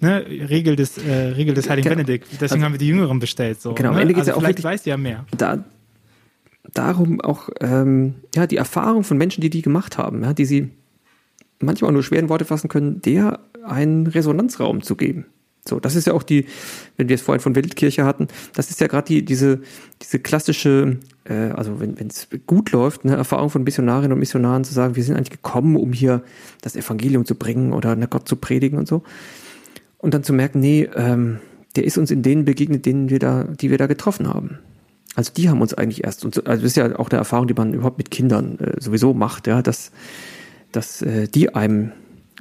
[0.00, 2.02] ne, Regel des, äh, Regel des Heiligen genau.
[2.02, 3.62] Benedikt, deswegen also, haben wir die Jüngeren bestellt.
[3.62, 4.02] So, genau, am ne?
[4.02, 5.24] Ende geht's also ja auch vielleicht weiß ja mehr.
[5.38, 5.64] Da,
[6.74, 10.68] darum auch ähm, ja, die Erfahrung von Menschen, die die gemacht haben, ja, die sie
[11.60, 15.24] manchmal auch nur schwer in Worte fassen können, der einen Resonanzraum zu geben.
[15.68, 16.46] So, das ist ja auch die,
[16.96, 19.60] wenn wir es vorhin von Weltkirche hatten, das ist ja gerade die, diese,
[20.02, 24.74] diese klassische, äh, also wenn es gut läuft, eine Erfahrung von Missionarinnen und Missionaren zu
[24.74, 26.22] sagen, wir sind eigentlich gekommen, um hier
[26.62, 29.02] das Evangelium zu bringen oder eine Gott zu predigen und so.
[29.98, 31.38] Und dann zu merken, nee, ähm,
[31.76, 34.58] der ist uns in denen begegnet, denen wir da, die wir da getroffen haben.
[35.14, 37.48] Also die haben uns eigentlich erst, und so, also das ist ja auch eine Erfahrung,
[37.48, 39.90] die man überhaupt mit Kindern äh, sowieso macht, ja, dass,
[40.70, 41.92] dass äh, die einem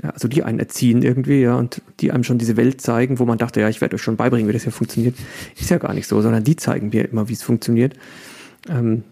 [0.04, 3.26] ja, also die einen erziehen irgendwie, ja, und die einem schon diese Welt zeigen, wo
[3.26, 5.16] man dachte, ja, ich werde euch schon beibringen, wie das hier funktioniert.
[5.60, 7.96] Ist ja gar nicht so, sondern die zeigen mir immer, wie es funktioniert.
[8.70, 9.04] Ähm,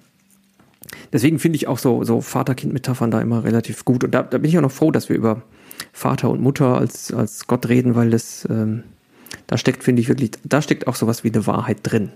[1.13, 4.03] deswegen finde ich auch so, so Vater-Kind-Metaphern da immer relativ gut.
[4.03, 5.43] Und da, da bin ich auch noch froh, dass wir über
[5.91, 8.83] Vater und Mutter als, als Gott reden, weil das, ähm,
[9.47, 12.11] da steckt, finde ich wirklich, da steckt auch sowas wie eine Wahrheit drin.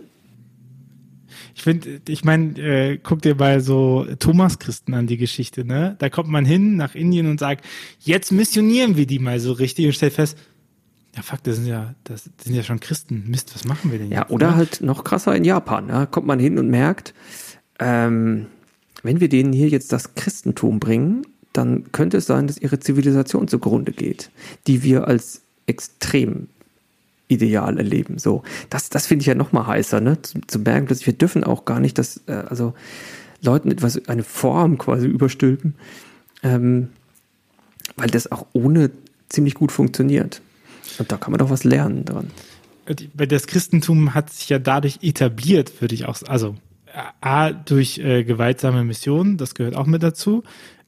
[1.56, 5.96] Ich finde, ich meine, äh, guck dir mal so Thomas-Christen an die Geschichte, ne?
[6.00, 7.66] Da kommt man hin nach Indien und sagt,
[8.00, 10.38] jetzt missionieren wir die mal so richtig und stellt fest,
[11.16, 13.26] ja, fuck, das sind ja, das sind ja schon Christen.
[13.28, 14.18] Mist, was machen wir denn jetzt?
[14.18, 14.55] Ja, oder ne?
[14.55, 16.07] halt noch krasser in Japan, ne?
[16.10, 17.14] kommt man hin und merkt,
[17.80, 18.47] ähm,
[19.03, 23.47] wenn wir denen hier jetzt das Christentum bringen, dann könnte es sein, dass ihre Zivilisation
[23.47, 24.30] zugrunde geht,
[24.68, 26.47] die wir als extrem
[27.28, 28.18] ideal erleben.
[28.20, 30.22] So, das, das finde ich ja noch mal heißer, ne?
[30.22, 32.74] Zu, zu merken, dass wir dürfen auch gar nicht, dass äh, also
[33.41, 35.76] Leuten etwas eine Form quasi überstülpen,
[36.43, 36.89] ähm,
[37.95, 38.91] weil das auch ohne
[39.30, 40.41] ziemlich gut funktioniert.
[41.00, 42.32] Und da kann man doch was lernen dran.
[43.16, 46.56] Das Christentum hat sich ja dadurch etabliert, würde ich auch, also
[47.22, 50.43] A, durch äh, gewaltsame Missionen, das gehört auch mit dazu,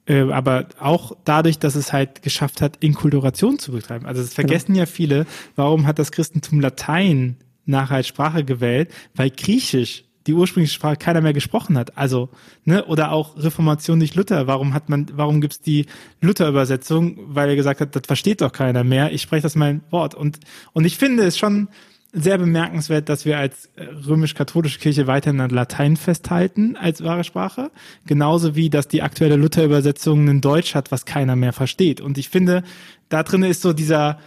[0.06, 4.04] äh, aber auch dadurch, dass es halt geschafft hat, Inkulturation zu betreiben.
[4.06, 4.80] Also es vergessen genau.
[4.80, 7.36] ja viele, warum hat das Christentum Latein
[7.66, 8.90] nachher als Sprache gewählt?
[9.14, 11.96] Weil Griechisch die ursprüngliche Sprache keiner mehr gesprochen hat.
[11.96, 12.28] Also,
[12.64, 14.46] ne, oder auch Reformation durch Luther.
[14.46, 15.86] Warum hat man, warum gibt's die
[16.20, 17.18] Luther-Übersetzung?
[17.26, 19.12] Weil er gesagt hat, das versteht doch keiner mehr.
[19.12, 20.14] Ich spreche das mein Wort.
[20.14, 20.38] Und,
[20.72, 21.68] und ich finde es schon
[22.12, 27.70] sehr bemerkenswert, dass wir als äh, römisch-katholische Kirche weiterhin an Latein festhalten als wahre Sprache.
[28.06, 32.02] Genauso wie, dass die aktuelle Luther-Übersetzung ein Deutsch hat, was keiner mehr versteht.
[32.02, 32.64] Und ich finde,
[33.08, 34.18] da drin ist so dieser,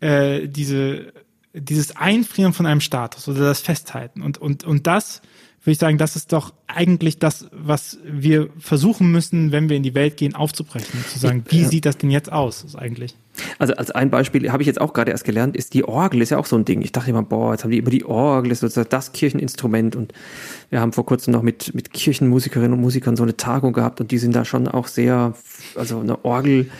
[0.00, 1.12] äh, diese,
[1.52, 4.22] dieses Einfrieren von einem Status oder das Festhalten.
[4.22, 5.22] Und, und, und das,
[5.62, 9.82] würde ich sagen, das ist doch eigentlich das, was wir versuchen müssen, wenn wir in
[9.82, 11.04] die Welt gehen, aufzubrechen.
[11.12, 11.68] Zu sagen, wie ja.
[11.68, 13.14] sieht das denn jetzt aus, ist eigentlich?
[13.58, 16.30] Also als ein Beispiel habe ich jetzt auch gerade erst gelernt, ist die Orgel, ist
[16.30, 16.82] ja auch so ein Ding.
[16.82, 20.12] Ich dachte immer, boah, jetzt haben die immer die Orgel, ist sozusagen das Kircheninstrument und
[20.70, 24.10] wir haben vor kurzem noch mit, mit Kirchenmusikerinnen und Musikern so eine Tagung gehabt und
[24.10, 25.34] die sind da schon auch sehr,
[25.74, 26.70] also eine Orgel.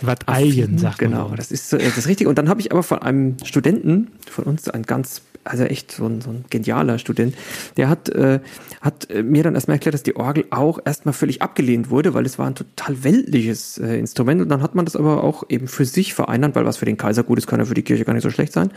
[0.00, 2.28] Was Alien, sagt Genau, das ist äh, das ist richtig.
[2.28, 6.06] Und dann habe ich aber von einem Studenten von uns, ein ganz also echt so
[6.06, 7.34] ein, so ein genialer Student,
[7.76, 8.40] der hat, äh,
[8.80, 12.38] hat mir dann erstmal erklärt, dass die Orgel auch erstmal völlig abgelehnt wurde, weil es
[12.38, 15.84] war ein total weltliches äh, Instrument und dann hat man das aber auch eben für
[15.84, 18.04] sich sich vereinnahmen, weil was für den Kaiser gut ist, kann ja für die Kirche
[18.04, 18.70] gar nicht so schlecht sein.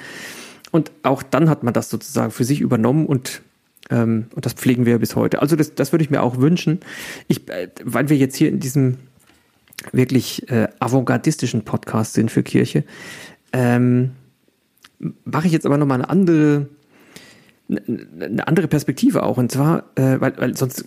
[0.71, 3.41] Und auch dann hat man das sozusagen für sich übernommen und
[3.89, 5.41] ähm, und das pflegen wir bis heute.
[5.41, 6.79] Also das, das würde ich mir auch wünschen.
[7.27, 8.97] Ich, äh, weil wir jetzt hier in diesem
[9.91, 12.83] wirklich äh, avantgardistischen Podcast sind für Kirche,
[13.51, 14.11] ähm,
[15.25, 16.69] mache ich jetzt aber nochmal eine andere,
[17.67, 19.37] eine andere Perspektive auch.
[19.37, 20.85] Und zwar, äh, weil, weil sonst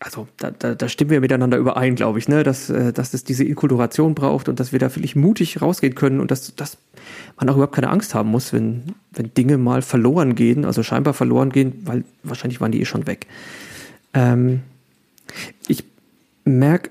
[0.00, 2.42] also da, da, da stimmen wir miteinander überein, glaube ich, ne?
[2.42, 6.20] dass, äh, dass es diese Inkulturation braucht und dass wir da vielleicht mutig rausgehen können
[6.20, 6.76] und dass, dass
[7.38, 11.14] man auch überhaupt keine Angst haben muss, wenn, wenn Dinge mal verloren gehen, also scheinbar
[11.14, 13.26] verloren gehen, weil wahrscheinlich waren die eh schon weg.
[14.12, 14.60] Ähm,
[15.68, 15.84] ich
[16.44, 16.90] merke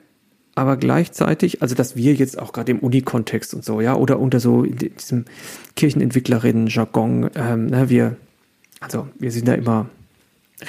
[0.56, 4.40] aber gleichzeitig, also dass wir jetzt auch gerade im Uni-Kontext und so, ja, oder unter
[4.40, 5.26] so diesem
[5.76, 8.18] Kirchenentwicklerinnen-Jargon, ähm, ne, wir,
[8.80, 9.90] also wir sind da immer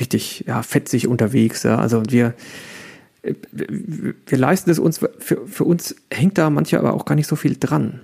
[0.01, 1.63] richtig ja, fetzig unterwegs.
[1.63, 1.79] Ja.
[1.79, 2.35] Also wir,
[3.23, 7.37] wir leisten es uns, für, für uns hängt da manchmal aber auch gar nicht so
[7.37, 8.01] viel dran.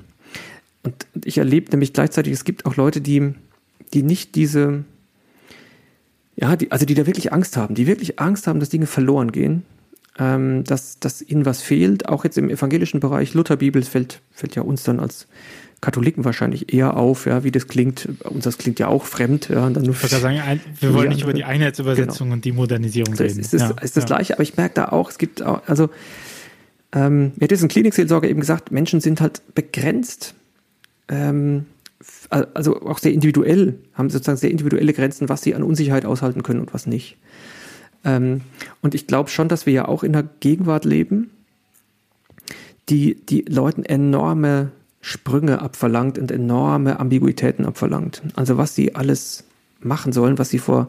[0.82, 3.34] Und ich erlebe nämlich gleichzeitig, es gibt auch Leute, die,
[3.92, 4.84] die nicht diese,
[6.36, 9.30] ja, die, also die da wirklich Angst haben, die wirklich Angst haben, dass Dinge verloren
[9.30, 9.64] gehen,
[10.18, 12.08] ähm, dass, dass ihnen was fehlt.
[12.08, 15.26] Auch jetzt im evangelischen Bereich, Lutherbibel fällt, fällt ja uns dann als
[15.80, 18.08] Katholiken wahrscheinlich eher auf, ja, wie das klingt.
[18.24, 19.48] Uns das klingt ja auch fremd.
[19.48, 22.34] Ja, und dann nur ich würde sagen, ein, wir wollen nicht über die Einheitsübersetzung genau.
[22.34, 23.40] und die Modernisierung also reden.
[23.40, 24.06] Es ist, ja, ist das ja.
[24.06, 25.88] Gleiche, aber ich merke da auch, es gibt auch, also
[26.92, 30.34] ähm, mir hat jetzt ein Klinikseelsorger eben gesagt, Menschen sind halt begrenzt,
[31.08, 31.66] ähm,
[32.28, 36.60] also auch sehr individuell, haben sozusagen sehr individuelle Grenzen, was sie an Unsicherheit aushalten können
[36.60, 37.16] und was nicht.
[38.04, 38.42] Ähm,
[38.82, 41.30] und ich glaube schon, dass wir ja auch in der Gegenwart leben,
[42.88, 48.22] die, die Leuten enorme Sprünge abverlangt und enorme Ambiguitäten abverlangt.
[48.36, 49.44] Also was sie alles
[49.80, 50.88] machen sollen, was sie vor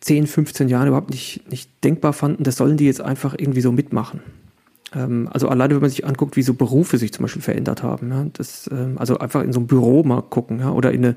[0.00, 3.72] 10, 15 Jahren überhaupt nicht, nicht denkbar fanden, das sollen die jetzt einfach irgendwie so
[3.72, 4.20] mitmachen.
[4.94, 8.10] Ähm, also alleine, wenn man sich anguckt, wie so Berufe sich zum Beispiel verändert haben.
[8.10, 11.16] Ja, das, ähm, also einfach in so ein Büro mal gucken ja, oder in eine,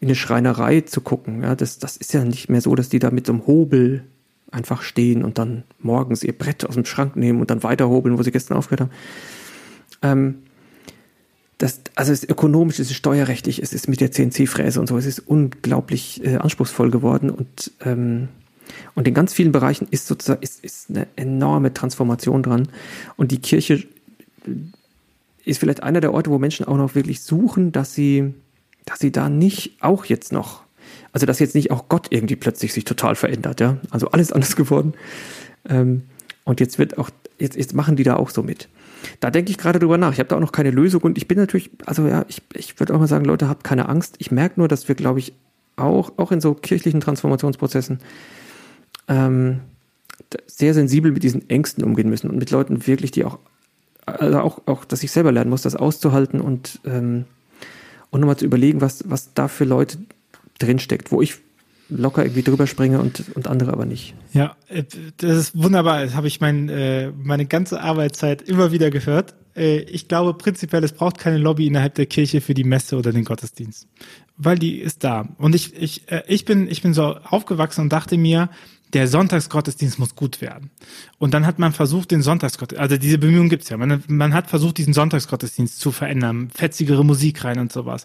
[0.00, 1.42] in eine Schreinerei zu gucken.
[1.42, 4.04] Ja, das, das ist ja nicht mehr so, dass die da mit so einem Hobel
[4.50, 8.22] einfach stehen und dann morgens ihr Brett aus dem Schrank nehmen und dann weiterhobeln, wo
[8.22, 8.90] sie gestern aufgehört haben.
[10.00, 10.34] Ähm,
[11.58, 14.96] das, also es ist ökonomisch, es ist steuerrechtlich, es ist mit der CNC-Fräse und so,
[14.96, 18.28] es ist unglaublich äh, anspruchsvoll geworden und, ähm,
[18.94, 22.68] und in ganz vielen Bereichen ist sozusagen ist, ist eine enorme Transformation dran.
[23.16, 23.84] Und die Kirche
[25.44, 28.34] ist vielleicht einer der Orte, wo Menschen auch noch wirklich suchen, dass sie,
[28.84, 30.62] dass sie da nicht auch jetzt noch,
[31.12, 33.78] also dass jetzt nicht auch Gott irgendwie plötzlich sich total verändert, ja.
[33.90, 34.94] Also alles anders geworden.
[35.68, 36.02] Ähm,
[36.44, 38.68] und jetzt wird auch, jetzt, jetzt machen die da auch so mit.
[39.20, 40.12] Da denke ich gerade drüber nach.
[40.12, 42.78] Ich habe da auch noch keine Lösung und ich bin natürlich, also ja, ich, ich
[42.80, 44.16] würde auch mal sagen, Leute, habt keine Angst.
[44.18, 45.32] Ich merke nur, dass wir, glaube ich,
[45.76, 48.00] auch, auch in so kirchlichen Transformationsprozessen
[49.08, 49.60] ähm,
[50.46, 53.38] sehr sensibel mit diesen Ängsten umgehen müssen und mit Leuten wirklich, die auch,
[54.04, 57.24] also auch, auch, dass ich selber lernen muss, das auszuhalten und, ähm,
[58.10, 59.98] und nochmal zu überlegen, was, was da für Leute
[60.58, 61.38] drinsteckt, wo ich
[61.88, 64.14] locker irgendwie drüber springe und, und andere aber nicht.
[64.32, 64.84] Ja, äh,
[65.16, 66.04] das ist wunderbar.
[66.04, 69.34] Das habe ich mein, äh, meine ganze Arbeitszeit immer wieder gehört.
[69.56, 73.12] Äh, ich glaube prinzipiell, es braucht keine Lobby innerhalb der Kirche für die Messe oder
[73.12, 73.88] den Gottesdienst.
[74.36, 75.28] Weil die ist da.
[75.38, 78.50] Und ich, ich, äh, ich, bin, ich bin so aufgewachsen und dachte mir,
[78.92, 80.70] der Sonntagsgottesdienst muss gut werden.
[81.18, 84.48] Und dann hat man versucht, den Sonntagsgottesdienst, also diese Bemühungen gibt's ja, man, man hat
[84.48, 88.04] versucht, diesen Sonntagsgottesdienst zu verändern, fetzigere Musik rein und sowas.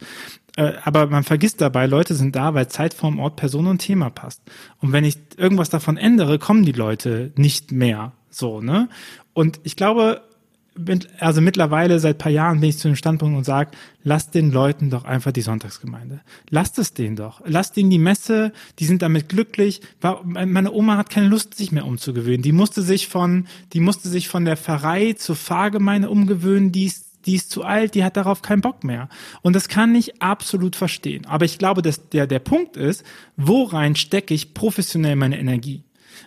[0.55, 4.41] Äh, aber man vergisst dabei, Leute sind da, weil Zeitform, Ort, Person und Thema passt.
[4.79, 8.89] Und wenn ich irgendwas davon ändere, kommen die Leute nicht mehr so, ne?
[9.33, 10.21] Und ich glaube,
[11.19, 13.71] also mittlerweile seit paar Jahren bin ich zu dem Standpunkt und sage,
[14.03, 16.21] lasst den Leuten doch einfach die Sonntagsgemeinde.
[16.49, 17.41] Lasst es denen doch.
[17.45, 19.81] Lasst ihnen die Messe, die sind damit glücklich.
[20.23, 22.41] Meine Oma hat keine Lust, sich mehr umzugewöhnen.
[22.41, 27.12] Die musste sich von, die musste sich von der Pfarrei zur Pfarrgemeinde umgewöhnen, die ist
[27.25, 29.09] die ist zu alt, die hat darauf keinen Bock mehr.
[29.41, 31.25] Und das kann ich absolut verstehen.
[31.25, 33.03] Aber ich glaube, dass der, der Punkt ist,
[33.37, 35.83] worein stecke ich professionell meine Energie?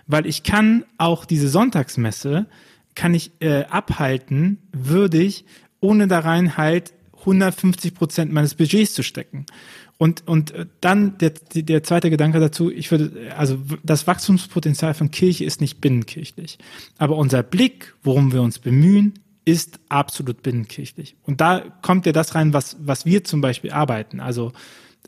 [0.06, 2.46] Weil ich kann auch diese Sonntagsmesse
[2.94, 5.44] kann ich äh, abhalten, würdig,
[5.80, 9.46] ohne da rein halt 150 Prozent meines Budgets zu stecken.
[9.98, 15.10] Und, und äh, dann der, der zweite Gedanke dazu, ich würde, also das Wachstumspotenzial von
[15.10, 16.58] Kirche ist nicht binnenkirchlich.
[16.98, 19.14] Aber unser Blick, worum wir uns bemühen,
[19.46, 21.16] ist absolut binnenkirchlich.
[21.22, 24.20] Und da kommt ja das rein, was, was wir zum Beispiel arbeiten.
[24.20, 24.52] Also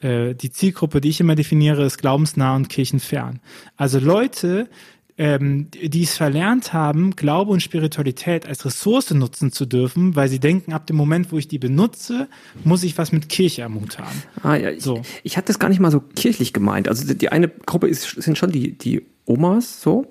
[0.01, 3.41] äh, die Zielgruppe, die ich immer definiere, ist glaubensnah und kirchenfern.
[3.77, 4.71] Also Leute,
[5.19, 10.39] ähm, die es verlernt haben, Glaube und Spiritualität als Ressource nutzen zu dürfen, weil sie
[10.39, 12.29] denken, ab dem Moment, wo ich die benutze,
[12.63, 14.23] muss ich was mit Kirche am Hut haben.
[14.45, 15.01] Ah, ja, so.
[15.01, 16.87] ich, ich hatte das gar nicht mal so kirchlich gemeint.
[16.87, 20.07] Also die eine Gruppe ist, sind schon die, die Omas so.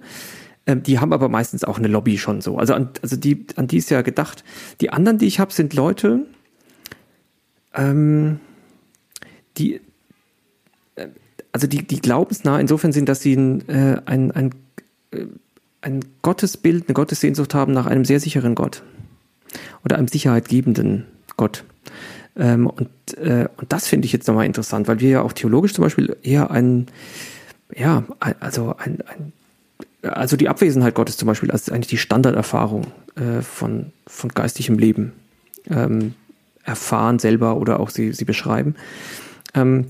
[0.68, 2.58] Ähm, die haben aber meistens auch eine Lobby schon so.
[2.58, 4.44] Also, an, also die, an die ist ja gedacht.
[4.82, 6.26] Die anderen, die ich habe, sind Leute,
[7.74, 8.40] ähm,
[9.58, 9.80] die,
[10.96, 11.08] äh,
[11.54, 14.52] also die, die glaubensnah insofern sind, dass sie ein, äh, ein, ein,
[15.12, 15.26] äh,
[15.82, 18.84] ein Gottesbild, eine Gottessehnsucht haben nach einem sehr sicheren Gott
[19.86, 21.06] oder einem sicherheitgebenden
[21.38, 21.64] Gott.
[22.36, 25.74] Ähm, und, äh, und das finde ich jetzt nochmal interessant, weil wir ja auch theologisch
[25.74, 26.88] zum Beispiel eher ein,
[27.74, 29.34] ja, also ein, ein
[30.14, 35.14] also die Abwesenheit Gottes zum Beispiel als eigentlich die Standarderfahrung äh, von, von geistigem Leben
[35.70, 36.14] ähm,
[36.64, 38.76] erfahren selber oder auch sie, sie beschreiben.
[39.54, 39.88] Ähm,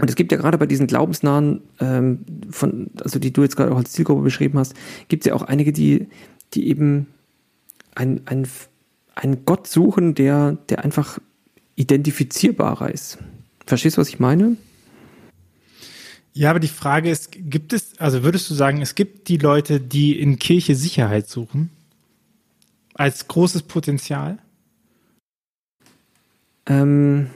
[0.00, 3.72] und es gibt ja gerade bei diesen glaubensnahen, ähm, von, also die du jetzt gerade
[3.72, 4.74] auch als Zielgruppe beschrieben hast,
[5.08, 6.08] gibt es ja auch einige, die,
[6.54, 7.06] die eben
[7.94, 8.46] ein, ein,
[9.14, 11.18] einen Gott suchen, der, der einfach
[11.76, 13.18] identifizierbarer ist.
[13.66, 14.56] Verstehst du, was ich meine?
[16.32, 19.80] Ja, aber die Frage ist, gibt es, also würdest du sagen, es gibt die Leute,
[19.80, 21.70] die in Kirche Sicherheit suchen?
[22.94, 24.38] Als großes Potenzial?
[26.66, 27.30] Ähm,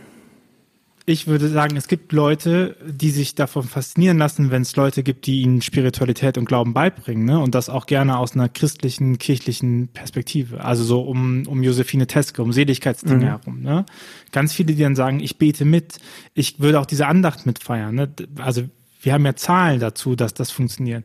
[1.06, 5.26] ich würde sagen, es gibt Leute, die sich davon faszinieren lassen, wenn es Leute gibt,
[5.26, 7.38] die ihnen Spiritualität und Glauben beibringen, ne?
[7.40, 10.64] Und das auch gerne aus einer christlichen, kirchlichen Perspektive.
[10.64, 13.28] Also so um, um Josephine Teske, um Seligkeitsdinge mhm.
[13.28, 13.84] herum, ne?
[14.32, 15.98] Ganz viele, die dann sagen, ich bete mit,
[16.32, 18.08] ich würde auch diese Andacht mitfeiern, ne?
[18.38, 18.62] Also
[19.04, 21.04] wir haben ja Zahlen dazu, dass das funktioniert.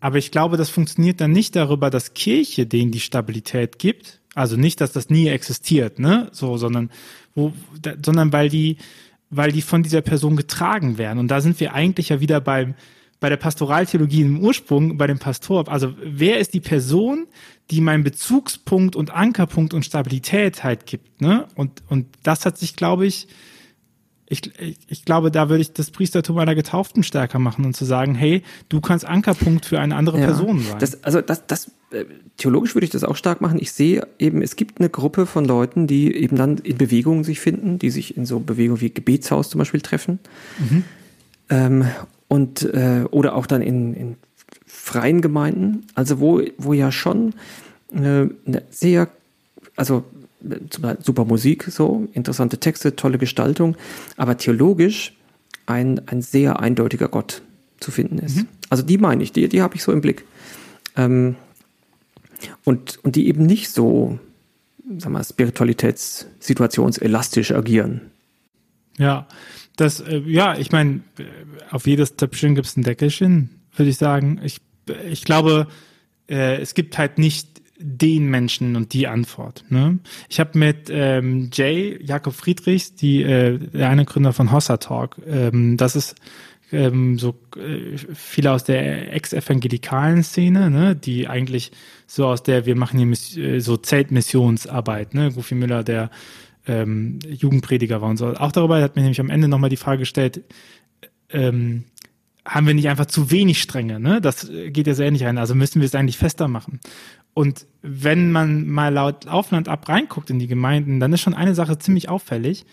[0.00, 4.20] Aber ich glaube, das funktioniert dann nicht darüber, dass Kirche denen die Stabilität gibt.
[4.34, 6.28] Also nicht, dass das nie existiert, ne?
[6.32, 6.90] So, sondern
[7.34, 7.52] wo,
[8.04, 8.76] sondern weil die,
[9.28, 11.18] weil die von dieser Person getragen werden.
[11.18, 12.74] Und da sind wir eigentlich ja wieder beim,
[13.18, 15.68] bei der Pastoraltheologie im Ursprung, bei dem Pastor.
[15.68, 17.26] Also wer ist die Person,
[17.70, 21.46] die meinen Bezugspunkt und Ankerpunkt und Stabilität halt gibt, ne?
[21.54, 23.28] Und, und das hat sich, glaube ich,
[24.30, 27.84] ich, ich, ich glaube, da würde ich das Priestertum einer Getauften stärker machen und zu
[27.84, 30.78] sagen, hey, du kannst Ankerpunkt für eine andere ja, Person sein.
[30.78, 32.04] Das, also das, das, äh,
[32.36, 33.58] theologisch würde ich das auch stark machen.
[33.60, 37.40] Ich sehe eben, es gibt eine Gruppe von Leuten, die eben dann in Bewegung sich
[37.40, 40.20] finden, die sich in so Bewegungen wie Gebetshaus zum Beispiel treffen.
[40.58, 40.84] Mhm.
[41.50, 41.84] Ähm,
[42.28, 44.16] und, äh, oder auch dann in, in
[44.64, 47.34] freien Gemeinden, also wo, wo ja schon
[47.92, 49.08] äh, eine sehr,
[49.74, 50.04] also
[51.00, 53.76] super Musik, so, interessante Texte, tolle Gestaltung,
[54.16, 55.16] aber theologisch
[55.66, 57.42] ein, ein sehr eindeutiger Gott
[57.78, 58.36] zu finden ist.
[58.36, 58.48] Mhm.
[58.68, 60.24] Also die meine ich, die, die habe ich so im Blick.
[60.96, 61.36] Ähm,
[62.64, 64.18] und, und die eben nicht so,
[64.98, 68.02] sag mal, spiritualitätssituationselastisch agieren.
[68.98, 69.26] Ja,
[69.76, 71.00] das, äh, ja, ich meine,
[71.70, 74.40] auf jedes Töpfchen gibt es ein Deckelchen, würde ich sagen.
[74.44, 74.60] Ich,
[75.10, 75.68] ich glaube,
[76.28, 77.49] äh, es gibt halt nicht
[77.80, 79.64] den Menschen und die Antwort.
[79.68, 79.98] Ne?
[80.28, 85.16] Ich habe mit ähm, Jay, Jakob Friedrichs, die, äh, der eine Gründer von Hossa Talk,
[85.26, 86.14] ähm, das ist
[86.72, 91.72] ähm, so äh, viele aus der ex-evangelikalen Szene, ne, die eigentlich
[92.06, 96.10] so aus der, wir machen hier Miss äh, so Zeltmissionsarbeit, ne, Goofy Müller, der
[96.66, 98.34] ähm, Jugendprediger war und so.
[98.34, 100.42] Auch darüber hat mir nämlich am Ende nochmal die Frage gestellt,
[101.30, 101.84] ähm,
[102.44, 104.20] haben wir nicht einfach zu wenig Stränge, ne?
[104.20, 105.38] Das geht ja sehr nicht rein.
[105.38, 106.80] Also müssen wir es eigentlich fester machen.
[107.34, 111.54] Und wenn man mal laut Aufland ab reinguckt in die Gemeinden, dann ist schon eine
[111.54, 112.66] Sache ziemlich auffällig.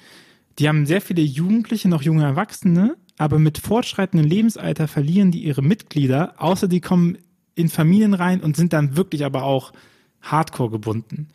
[0.59, 5.61] Die haben sehr viele Jugendliche, noch junge Erwachsene, aber mit fortschreitendem Lebensalter verlieren die ihre
[5.61, 7.17] Mitglieder, außer die kommen
[7.55, 9.73] in Familien rein und sind dann wirklich aber auch
[10.21, 11.29] hardcore gebunden.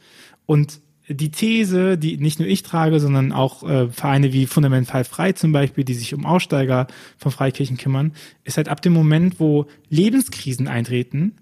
[0.47, 5.33] Und die These, die nicht nur ich trage, sondern auch äh, Vereine wie Fundamental Frei
[5.33, 8.13] zum Beispiel, die sich um Aussteiger von Freikirchen kümmern,
[8.45, 11.37] ist halt ab dem Moment, wo Lebenskrisen eintreten,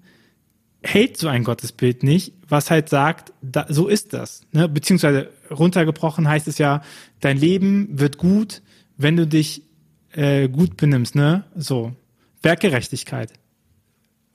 [0.83, 4.43] hält so ein Gottesbild nicht, was halt sagt, da, so ist das.
[4.53, 4.68] Ne?
[4.68, 6.83] Beziehungsweise runtergebrochen heißt es ja,
[7.20, 8.62] dein Leben wird gut,
[8.97, 9.62] wenn du dich
[10.12, 11.45] äh, gut benimmst, ne?
[11.55, 11.93] So.
[12.43, 13.33] Werkgerechtigkeit.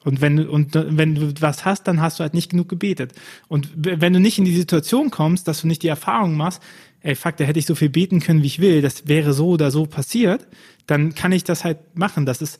[0.03, 3.13] Und wenn du, und wenn du was hast, dann hast du halt nicht genug gebetet.
[3.47, 6.61] Und wenn du nicht in die Situation kommst, dass du nicht die Erfahrung machst,
[7.01, 9.49] ey, fuck, da hätte ich so viel beten können, wie ich will, das wäre so
[9.49, 10.47] oder so passiert,
[10.85, 12.27] dann kann ich das halt machen.
[12.27, 12.59] Das ist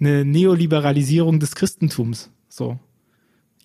[0.00, 2.30] eine Neoliberalisierung des Christentums.
[2.48, 2.78] So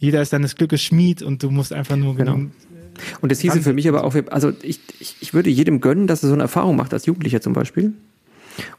[0.04, 2.34] jeder ist deines Glückes Schmied und du musst einfach nur genau.
[3.22, 6.24] Und das hieße für mich aber auch, also ich, ich, ich würde jedem gönnen, dass
[6.24, 7.94] er so eine Erfahrung macht, als Jugendlicher zum Beispiel.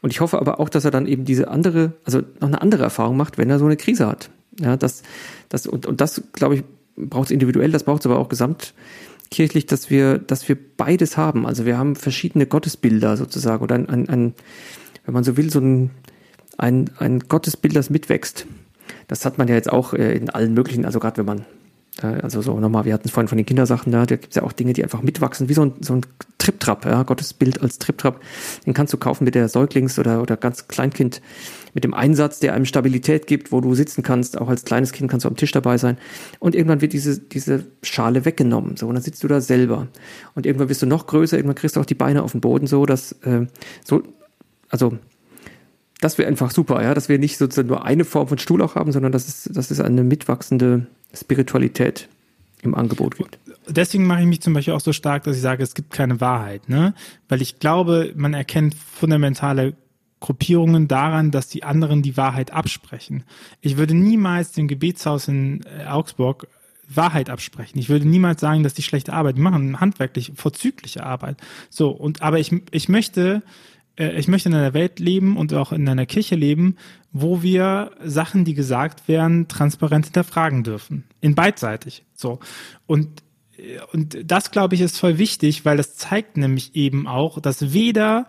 [0.02, 2.82] Und ich hoffe aber auch, dass er dann eben diese andere, also noch eine andere
[2.82, 4.28] Erfahrung macht, wenn er so eine Krise hat.
[4.60, 5.02] Ja, das,
[5.48, 6.64] das, und, und das, glaube ich,
[6.94, 11.46] braucht es individuell, das braucht es aber auch gesamtkirchlich, dass wir, dass wir beides haben.
[11.46, 14.34] Also wir haben verschiedene Gottesbilder sozusagen oder ein, ein, ein
[15.06, 15.90] wenn man so will, so ein,
[16.58, 18.46] ein, ein Gottesbild, das mitwächst
[19.08, 21.44] das hat man ja jetzt auch äh, in allen möglichen, also gerade wenn man
[22.02, 24.42] Also so nochmal, wir hatten es vorhin von den Kindersachen da, da gibt es ja
[24.42, 26.00] auch Dinge, die einfach mitwachsen, wie so ein, so ein
[26.38, 28.20] Triptrap, ja, Gottesbild als Triptrap.
[28.66, 31.22] Den kannst du kaufen mit der Säuglings- oder, oder ganz Kleinkind,
[31.72, 35.10] mit dem Einsatz, der einem Stabilität gibt, wo du sitzen kannst, auch als kleines Kind
[35.10, 35.98] kannst du am Tisch dabei sein.
[36.38, 39.88] Und irgendwann wird diese, diese Schale weggenommen, so, und dann sitzt du da selber.
[40.34, 42.66] Und irgendwann bist du noch größer, irgendwann kriegst du auch die Beine auf den Boden,
[42.66, 43.46] so, dass, äh,
[43.84, 44.02] so,
[44.68, 44.98] also,
[46.04, 48.74] das wäre einfach super, ja, dass wir nicht sozusagen nur eine Form von Stuhl auch
[48.74, 52.08] haben, sondern dass es, dass es eine mitwachsende Spiritualität
[52.62, 53.38] im Angebot gibt.
[53.68, 56.20] Deswegen mache ich mich zum Beispiel auch so stark, dass ich sage, es gibt keine
[56.20, 56.94] Wahrheit, ne?
[57.28, 59.74] Weil ich glaube, man erkennt fundamentale
[60.20, 63.24] Gruppierungen daran, dass die anderen die Wahrheit absprechen.
[63.62, 66.48] Ich würde niemals dem Gebetshaus in äh, Augsburg
[66.86, 67.78] Wahrheit absprechen.
[67.78, 71.38] Ich würde niemals sagen, dass die schlechte Arbeit machen, handwerklich vorzügliche Arbeit.
[71.70, 73.42] So und aber ich ich möchte
[73.96, 76.76] ich möchte in einer Welt leben und auch in einer Kirche leben,
[77.12, 81.04] wo wir Sachen, die gesagt werden, transparent hinterfragen dürfen.
[81.20, 82.02] In beidseitig.
[82.14, 82.40] So.
[82.86, 83.22] Und,
[83.56, 87.72] äh, und das, glaube ich, ist voll wichtig, weil das zeigt nämlich eben auch, dass
[87.72, 88.26] weder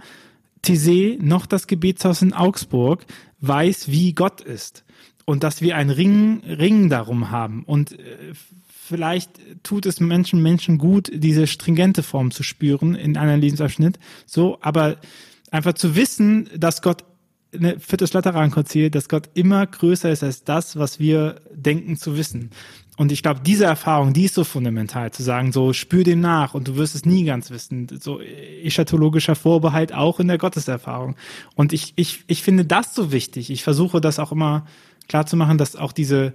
[0.61, 3.05] Tese noch das Gebetshaus in Augsburg
[3.41, 4.83] weiß, wie Gott ist.
[5.25, 7.63] Und dass wir ein Ring, Ring darum haben.
[7.63, 8.33] Und äh,
[8.69, 9.31] vielleicht
[9.63, 13.97] tut es Menschen, Menschen gut, diese stringente Form zu spüren in einem Lebensabschnitt.
[14.27, 14.97] So, aber
[15.55, 17.03] einfach zu wissen, dass Gott
[17.53, 22.51] eine viertes Laterankonzil, dass Gott immer größer ist als das, was wir denken zu wissen.
[22.97, 26.53] Und ich glaube, diese Erfahrung, die ist so fundamental, zu sagen, so spür dem nach
[26.53, 27.87] und du wirst es nie ganz wissen.
[27.99, 31.15] So eschatologischer Vorbehalt auch in der Gotteserfahrung.
[31.55, 33.49] Und ich, ich, ich finde das so wichtig.
[33.49, 34.65] Ich versuche das auch immer
[35.09, 36.33] klar zu machen, dass auch diese,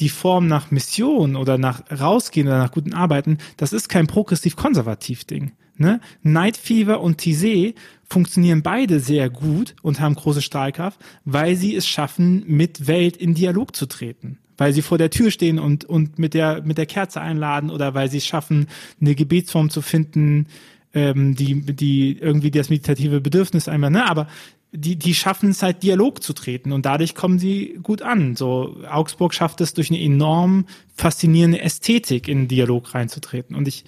[0.00, 5.24] die Form nach Mission oder nach rausgehen oder nach guten Arbeiten, das ist kein progressiv-konservativ
[5.24, 5.52] Ding.
[5.76, 6.00] Ne?
[6.22, 11.86] Night Fever und Tizé funktionieren beide sehr gut und haben große Strahlkraft, weil sie es
[11.86, 14.38] schaffen, mit Welt in Dialog zu treten.
[14.58, 17.94] Weil sie vor der Tür stehen und, und mit, der, mit der Kerze einladen oder
[17.94, 18.68] weil sie es schaffen,
[19.00, 20.46] eine Gebetsform zu finden,
[20.92, 24.08] ähm, die, die irgendwie das meditative Bedürfnis einmal, ne?
[24.08, 24.28] Aber
[24.74, 28.36] die, die schaffen es halt, Dialog zu treten und dadurch kommen sie gut an.
[28.36, 30.64] So, Augsburg schafft es durch eine enorm
[30.96, 33.54] faszinierende Ästhetik in Dialog reinzutreten.
[33.54, 33.84] Und ich,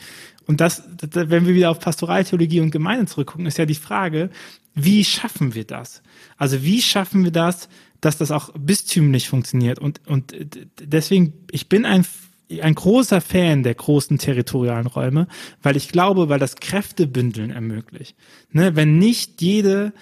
[0.47, 4.31] und das, wenn wir wieder auf Pastoraltheologie und Gemeinde zurückgucken, ist ja die Frage,
[4.75, 6.03] wie schaffen wir das?
[6.37, 7.69] Also wie schaffen wir das,
[8.01, 9.79] dass das auch bistümlich funktioniert?
[9.79, 10.35] Und, und
[10.81, 12.05] deswegen, ich bin ein,
[12.61, 15.29] ein großer Fan der großen territorialen Räume,
[15.63, 18.17] weil ich glaube, weil das Kräftebündeln ermöglicht.
[18.51, 19.93] Ne, wenn nicht jede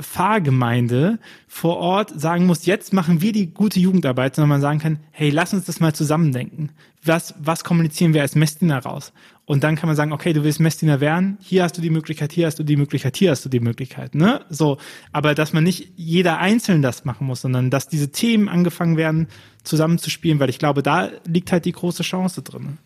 [0.00, 1.18] Pfarrgemeinde
[1.48, 5.30] vor Ort sagen muss, jetzt machen wir die gute Jugendarbeit, sondern man sagen kann, hey,
[5.30, 6.70] lass uns das mal zusammendenken.
[7.02, 9.12] Was, was kommunizieren wir als Messdiener raus?
[9.46, 12.32] Und dann kann man sagen, okay, du willst Messdiener werden, hier hast du die Möglichkeit,
[12.32, 14.44] hier hast du die Möglichkeit, hier hast du die Möglichkeit, ne?
[14.50, 14.76] So.
[15.12, 19.28] Aber dass man nicht jeder einzeln das machen muss, sondern dass diese Themen angefangen werden,
[19.62, 22.78] zusammenzuspielen, weil ich glaube, da liegt halt die große Chance drin.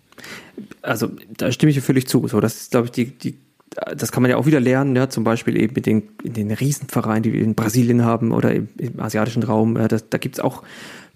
[0.83, 2.27] Also, da stimme ich dir völlig zu.
[2.29, 3.39] So, das ist, glaube ich, die, die
[3.97, 6.51] das kann man ja auch wieder lernen, ja, zum Beispiel eben mit den, in den
[6.51, 9.77] Riesenvereinen, die wir in Brasilien haben oder im, im asiatischen Raum.
[9.77, 10.63] Ja, das, da gibt's auch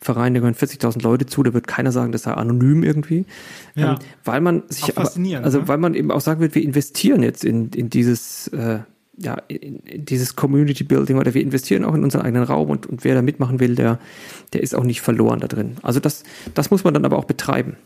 [0.00, 3.26] Vereine, da gehören 40.000 Leute zu, da wird keiner sagen, das sei anonym irgendwie.
[3.74, 5.68] Ja, ähm, weil man sich, aber, also ne?
[5.68, 8.80] weil man eben auch sagen wird, wir investieren jetzt in, in dieses, äh,
[9.18, 12.86] ja, in, in dieses Community Building oder wir investieren auch in unseren eigenen Raum und,
[12.86, 13.98] und wer da mitmachen will, der,
[14.52, 15.76] der ist auch nicht verloren da drin.
[15.82, 17.76] Also das, das muss man dann aber auch betreiben.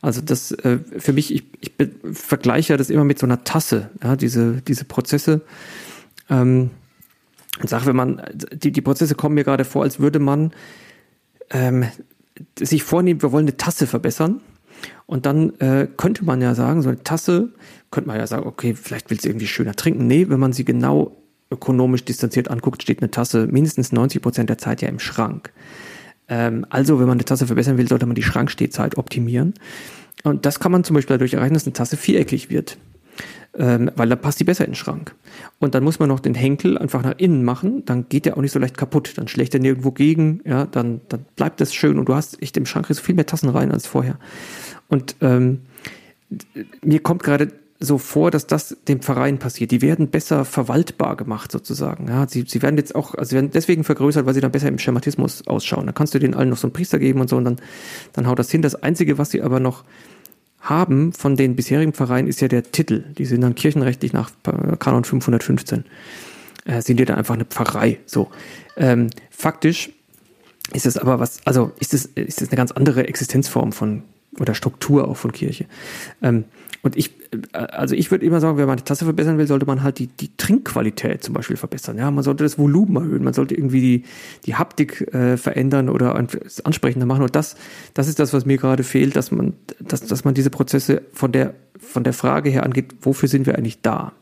[0.00, 1.72] Also das äh, für mich, ich, ich
[2.12, 5.42] vergleiche das immer mit so einer Tasse, ja, diese, diese Prozesse.
[6.28, 6.70] Ähm,
[7.62, 10.52] ich sage, wenn man, die, die Prozesse kommen mir gerade vor, als würde man
[11.50, 11.84] ähm,
[12.58, 14.40] sich vornehmen, wir wollen eine Tasse verbessern.
[15.06, 17.50] Und dann äh, könnte man ja sagen, so eine Tasse,
[17.90, 20.06] könnte man ja sagen, okay, vielleicht willst du irgendwie schöner trinken.
[20.06, 21.16] Nee, wenn man sie genau
[21.50, 25.52] ökonomisch distanziert anguckt, steht eine Tasse mindestens 90 Prozent der Zeit ja im Schrank.
[26.28, 29.54] Ähm, also, wenn man eine Tasse verbessern will, sollte man die Schrankstehzeit optimieren.
[30.22, 32.78] Und das kann man zum Beispiel dadurch erreichen, dass eine Tasse viereckig wird.
[33.58, 35.12] Ähm, weil da passt die besser in den Schrank.
[35.58, 38.42] Und dann muss man noch den Henkel einfach nach innen machen, dann geht der auch
[38.42, 41.98] nicht so leicht kaputt, dann schlägt er nirgendwo gegen, ja, dann, dann bleibt das schön
[41.98, 44.20] und du hast echt im Schrank so viel mehr Tassen rein als vorher.
[44.90, 45.62] Und ähm,
[46.82, 49.70] mir kommt gerade so vor, dass das dem Verein passiert.
[49.70, 52.08] Die werden besser verwaltbar gemacht sozusagen.
[52.08, 54.68] Ja, sie, sie werden jetzt auch, also sie werden deswegen vergrößert, weil sie dann besser
[54.68, 55.86] im Schematismus ausschauen.
[55.86, 57.56] Da kannst du denen allen noch so einen Priester geben und so und dann,
[58.12, 58.60] dann haut das hin.
[58.60, 59.84] Das Einzige, was sie aber noch
[60.60, 63.04] haben von den bisherigen Vereinen, ist ja der Titel.
[63.16, 64.30] Die sind dann kirchenrechtlich nach
[64.78, 65.84] Kanon 515.
[66.66, 67.98] Äh, sind die dann einfach eine Pfarrei.
[68.04, 68.30] So.
[68.76, 69.90] Ähm, faktisch
[70.74, 74.02] ist es aber was, also ist es, ist eine ganz andere Existenzform von
[74.38, 75.66] oder Struktur auch von Kirche.
[76.22, 76.44] Ähm,
[76.82, 77.10] und ich,
[77.52, 79.98] äh, also ich würde immer sagen, wenn man die Tasse verbessern will, sollte man halt
[79.98, 81.98] die, die Trinkqualität zum Beispiel verbessern.
[81.98, 84.04] Ja, man sollte das Volumen erhöhen, man sollte irgendwie die,
[84.46, 86.14] die Haptik äh, verändern oder
[86.64, 87.22] ansprechender machen.
[87.22, 87.56] Und das,
[87.94, 91.32] das ist das, was mir gerade fehlt, dass man, dass, dass man diese Prozesse von
[91.32, 94.12] der, von der Frage her angeht, wofür sind wir eigentlich da?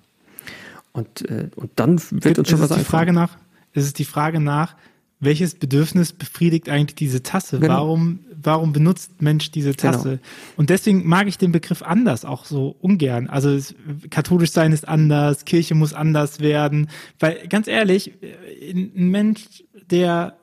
[0.93, 3.37] Und, äh, und dann wird uns schon was die Frage nach,
[3.73, 4.75] Es ist die Frage nach,
[5.21, 7.59] welches Bedürfnis befriedigt eigentlich diese Tasse?
[7.59, 7.75] Genau.
[7.75, 9.93] Warum, warum benutzt Mensch diese genau.
[9.93, 10.09] Tasse?
[10.09, 10.23] Genau.
[10.57, 13.29] Und deswegen mag ich den Begriff anders auch so ungern.
[13.29, 13.75] Also es,
[14.11, 16.89] katholisch sein ist anders, Kirche muss anders werden.
[17.19, 20.35] Weil ganz ehrlich, ein Mensch, der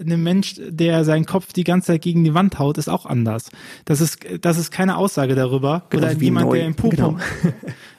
[0.00, 3.50] ein Mensch, der seinen Kopf die ganze Zeit gegen die Wand haut, ist auch anders.
[3.84, 5.84] Das ist, das ist keine Aussage darüber.
[5.90, 6.56] Genau, Oder jemand, neu.
[6.56, 7.18] der im Purpur,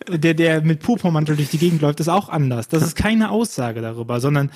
[0.08, 0.18] genau.
[0.18, 2.68] der, der mit Purpurmantel durch die Gegend läuft, ist auch anders.
[2.68, 4.50] Das ist keine Aussage darüber, sondern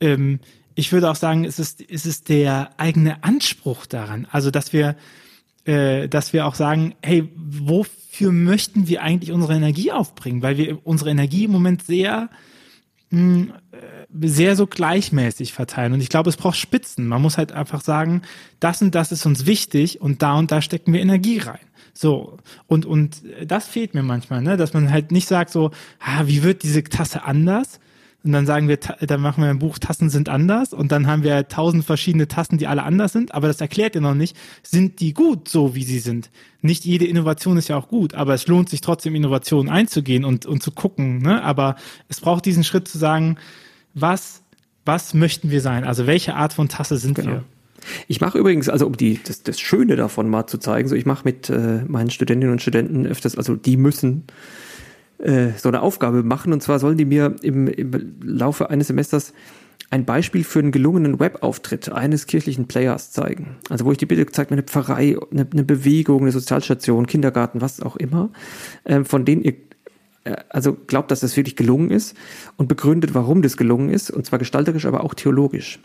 [0.00, 0.40] ähm,
[0.74, 4.26] ich würde auch sagen, es ist, es ist der eigene Anspruch daran.
[4.30, 4.96] Also, dass wir,
[5.64, 10.42] äh, dass wir auch sagen, hey, wofür möchten wir eigentlich unsere Energie aufbringen?
[10.42, 12.28] Weil wir unsere Energie im Moment sehr,
[13.10, 15.92] mh, hm, äh, sehr so gleichmäßig verteilen.
[15.92, 17.06] Und ich glaube, es braucht Spitzen.
[17.06, 18.22] Man muss halt einfach sagen,
[18.60, 21.58] das und das ist uns wichtig und da und da stecken wir Energie rein.
[21.92, 24.56] So, und, und das fehlt mir manchmal, ne?
[24.56, 25.70] dass man halt nicht sagt so,
[26.00, 27.78] ah, wie wird diese Tasse anders,
[28.24, 31.22] und dann sagen wir, dann machen wir ein Buch, Tassen sind anders und dann haben
[31.22, 35.00] wir tausend verschiedene Tassen, die alle anders sind, aber das erklärt ja noch nicht, sind
[35.00, 36.30] die gut so, wie sie sind.
[36.62, 40.46] Nicht jede Innovation ist ja auch gut, aber es lohnt sich trotzdem, Innovationen einzugehen und,
[40.46, 41.42] und zu gucken, ne?
[41.42, 41.76] aber
[42.08, 43.36] es braucht diesen Schritt zu sagen,
[43.92, 44.42] was,
[44.86, 45.84] was möchten wir sein?
[45.84, 47.30] Also welche Art von Tasse sind genau.
[47.30, 47.44] wir?
[48.08, 51.04] Ich mache übrigens, also um die, das, das Schöne davon mal zu zeigen, so ich
[51.04, 54.24] mache mit äh, meinen Studentinnen und Studenten öfters, also die müssen
[55.24, 56.52] äh, so eine Aufgabe machen.
[56.52, 59.32] Und zwar sollen die mir im, im Laufe eines Semesters
[59.90, 63.56] ein Beispiel für einen gelungenen Webauftritt eines kirchlichen Players zeigen.
[63.70, 67.60] Also wo ich die Bitte gezeigt habe, eine Pfarrei, eine, eine Bewegung, eine Sozialstation, Kindergarten,
[67.60, 68.30] was auch immer,
[68.84, 69.54] äh, von denen ihr
[70.24, 72.16] äh, also glaubt, dass das wirklich gelungen ist
[72.56, 75.80] und begründet, warum das gelungen ist, und zwar gestalterisch, aber auch theologisch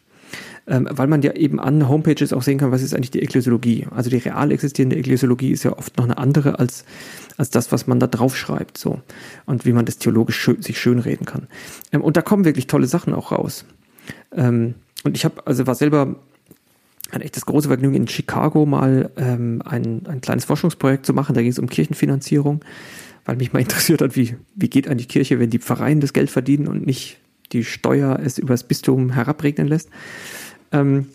[0.67, 3.87] ähm, weil man ja eben an Homepages auch sehen kann, was ist eigentlich die Ekklesiologie.
[3.91, 6.85] Also die real existierende Ekklesiologie ist ja oft noch eine andere als,
[7.37, 9.01] als das, was man da draufschreibt, so.
[9.45, 11.47] Und wie man das theologisch schön, sich schönreden kann.
[11.91, 13.65] Ähm, und da kommen wirklich tolle Sachen auch raus.
[14.35, 16.15] Ähm, und ich habe, also war selber
[17.11, 21.33] ein echtes große Vergnügen in Chicago mal ähm, ein, ein kleines Forschungsprojekt zu machen.
[21.33, 22.63] Da ging es um Kirchenfinanzierung,
[23.25, 26.29] weil mich mal interessiert hat, wie, wie geht eigentlich Kirche, wenn die Pfarreien das Geld
[26.29, 27.18] verdienen und nicht
[27.51, 29.89] die Steuer es übers Bistum herabregnen lässt.
[30.71, 31.07] Ähm,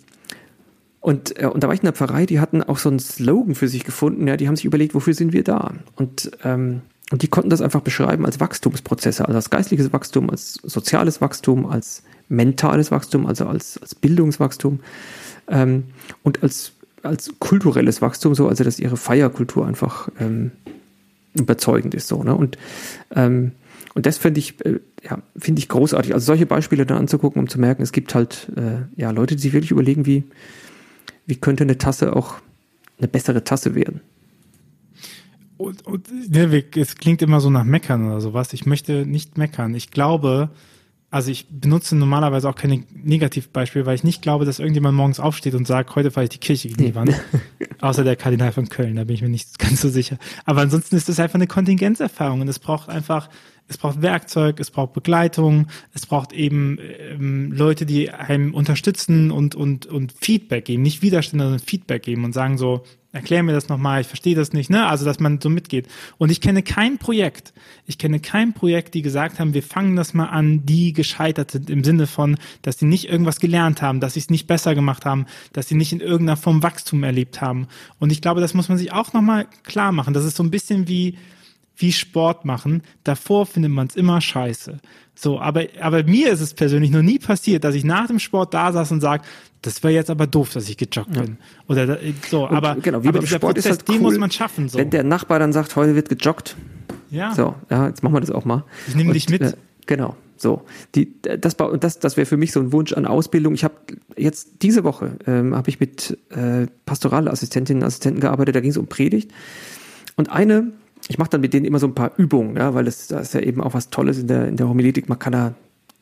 [1.00, 3.54] und, äh, und da war ich in der Pfarrei, die hatten auch so einen Slogan
[3.54, 5.74] für sich gefunden, ja, die haben sich überlegt, wofür sind wir da?
[5.96, 6.80] Und, ähm,
[7.10, 11.66] und die konnten das einfach beschreiben als Wachstumsprozesse, also als geistliches Wachstum, als soziales Wachstum,
[11.66, 14.80] als mentales Wachstum, also als, als Bildungswachstum
[15.48, 15.84] ähm,
[16.22, 16.72] und als,
[17.02, 20.52] als kulturelles Wachstum, so, also dass ihre Feierkultur einfach ähm,
[21.34, 22.08] überzeugend ist.
[22.08, 22.34] So, ne?
[22.34, 22.56] Und
[23.14, 23.52] ähm,
[23.94, 26.14] und das finde ich, äh, ja, finde ich großartig.
[26.14, 29.42] Also solche Beispiele dann anzugucken, um zu merken, es gibt halt äh, ja Leute, die
[29.42, 30.24] sich wirklich überlegen, wie,
[31.26, 32.36] wie könnte eine Tasse auch
[32.98, 34.00] eine bessere Tasse werden.
[35.56, 38.52] Und, und ne, es klingt immer so nach Meckern oder sowas.
[38.52, 39.74] Ich möchte nicht meckern.
[39.74, 40.50] Ich glaube,
[41.10, 45.54] also ich benutze normalerweise auch keine Negativbeispiele, weil ich nicht glaube, dass irgendjemand morgens aufsteht
[45.54, 47.14] und sagt, heute fahre ich die Kirche gegen die Wand.
[47.80, 50.18] Außer der Kardinal von Köln, da bin ich mir nicht ganz so sicher.
[50.44, 53.28] Aber ansonsten ist das einfach eine Kontingenzerfahrung und es braucht einfach
[53.68, 56.78] es braucht Werkzeug, es braucht Begleitung, es braucht eben
[57.10, 62.24] ähm, Leute, die einem unterstützen und, und, und Feedback geben, nicht Widerstände, sondern Feedback geben
[62.24, 62.84] und sagen so,
[63.14, 64.86] erklär mir das nochmal, ich verstehe das nicht, ne?
[64.86, 65.86] Also, dass man so mitgeht.
[66.18, 67.54] Und ich kenne kein Projekt,
[67.86, 71.70] ich kenne kein Projekt, die gesagt haben, wir fangen das mal an, die gescheitert sind
[71.70, 75.06] im Sinne von, dass sie nicht irgendwas gelernt haben, dass sie es nicht besser gemacht
[75.06, 77.68] haben, dass sie nicht in irgendeiner Form Wachstum erlebt haben.
[78.00, 80.12] Und ich glaube, das muss man sich auch nochmal klar machen.
[80.12, 81.16] Das ist so ein bisschen wie,
[81.76, 84.78] wie Sport machen, davor findet man es immer scheiße.
[85.14, 88.54] So, aber, aber mir ist es persönlich noch nie passiert, dass ich nach dem Sport
[88.54, 89.22] da saß und sage,
[89.62, 91.22] das wäre jetzt aber doof, dass ich gejoggt ja.
[91.22, 91.38] bin.
[91.68, 91.98] Oder
[92.28, 94.30] so, und aber, genau, wie aber beim Sport Prozess, ist halt cool, den muss man
[94.30, 94.68] schaffen.
[94.68, 94.78] So.
[94.78, 96.56] Wenn der Nachbar dann sagt, heute wird gejoggt.
[97.10, 97.32] Ja.
[97.34, 98.64] So, ja, jetzt machen wir das auch mal.
[98.88, 99.42] Ich nehme dich mit.
[99.42, 99.52] Äh,
[99.86, 100.16] genau.
[100.36, 100.62] So,
[100.94, 103.54] die, das, das, das wäre für mich so ein Wunsch an Ausbildung.
[103.54, 103.74] Ich habe
[104.16, 108.56] jetzt diese Woche ähm, habe ich mit äh, Pastoralassistentinnen und Assistenten gearbeitet.
[108.56, 109.30] Da ging es um Predigt
[110.16, 110.72] und eine
[111.08, 113.34] ich mache dann mit denen immer so ein paar Übungen, ja, weil das, das ist
[113.34, 115.08] ja eben auch was Tolles in der, in der Homiletik.
[115.08, 115.54] Man kann da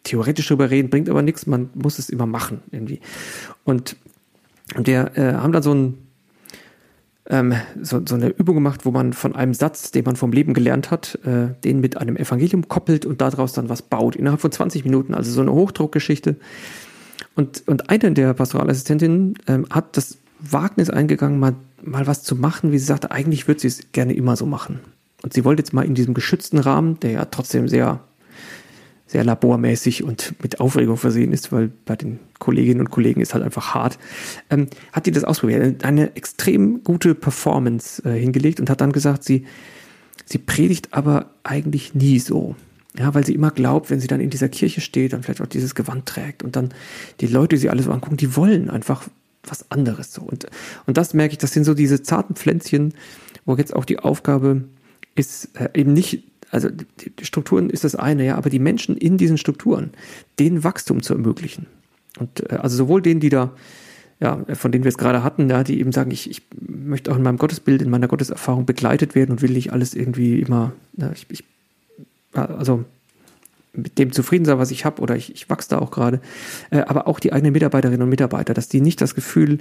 [0.05, 3.01] theoretisch drüber reden, bringt aber nichts, man muss es immer machen irgendwie.
[3.65, 3.97] Und,
[4.77, 5.99] und wir äh, haben dann so, ein,
[7.29, 10.55] ähm, so, so eine Übung gemacht, wo man von einem Satz, den man vom Leben
[10.55, 14.53] gelernt hat, äh, den mit einem Evangelium koppelt und daraus dann was baut, innerhalb von
[14.53, 16.37] 20 Minuten, also so eine Hochdruckgeschichte.
[17.35, 22.73] Und, und eine der Pastoralassistentinnen ähm, hat das Wagnis eingegangen, mal mal was zu machen,
[22.73, 24.81] wie sie sagte, eigentlich würde sie es gerne immer so machen.
[25.23, 28.01] Und sie wollte jetzt mal in diesem geschützten Rahmen, der ja trotzdem sehr,
[29.07, 33.45] sehr labormäßig und mit Aufregung versehen ist, weil bei den Kolleginnen und Kollegen ist halt
[33.45, 33.99] einfach hart,
[34.51, 39.23] ähm, hat die das ausprobiert, eine extrem gute Performance äh, hingelegt und hat dann gesagt,
[39.23, 39.45] sie,
[40.25, 42.57] sie predigt aber eigentlich nie so.
[42.99, 45.47] Ja, weil sie immer glaubt, wenn sie dann in dieser Kirche steht und vielleicht auch
[45.47, 46.75] dieses Gewand trägt und dann
[47.21, 49.09] die Leute, die sie alles so angucken, die wollen einfach
[49.45, 50.23] was anderes so.
[50.23, 50.47] Und,
[50.87, 52.93] und das merke ich, das sind so diese zarten Pflänzchen,
[53.47, 54.65] wo jetzt auch die Aufgabe
[55.15, 59.19] ist, äh, eben nicht, also die, Strukturen ist das eine, ja, aber die Menschen in
[59.19, 59.91] diesen Strukturen,
[60.39, 61.67] denen Wachstum zu ermöglichen.
[62.19, 63.53] Und äh, also sowohl denen, die da,
[64.21, 67.17] ja, von denen wir es gerade hatten, ja, die eben sagen, ich, ich möchte auch
[67.17, 71.11] in meinem Gottesbild, in meiner Gotteserfahrung begleitet werden und will nicht alles irgendwie immer, ja,
[71.13, 71.45] ich, ich
[72.33, 72.85] also
[73.75, 76.21] mit dem zufrieden sein, was ich habe, oder ich, ich wachse da auch gerade,
[76.71, 79.59] äh, aber auch die eigenen Mitarbeiterinnen und Mitarbeiter, dass die nicht das Gefühl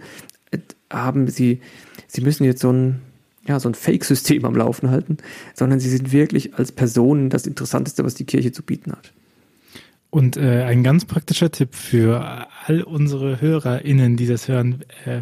[0.92, 1.62] haben, sie,
[2.08, 3.02] sie müssen jetzt so ein,
[3.48, 5.18] ja, so ein Fake-System am Laufen halten,
[5.54, 9.14] sondern sie sind wirklich als Personen das Interessanteste, was die Kirche zu bieten hat.
[10.10, 15.22] Und äh, ein ganz praktischer Tipp für all unsere HörerInnen, die das hören, äh,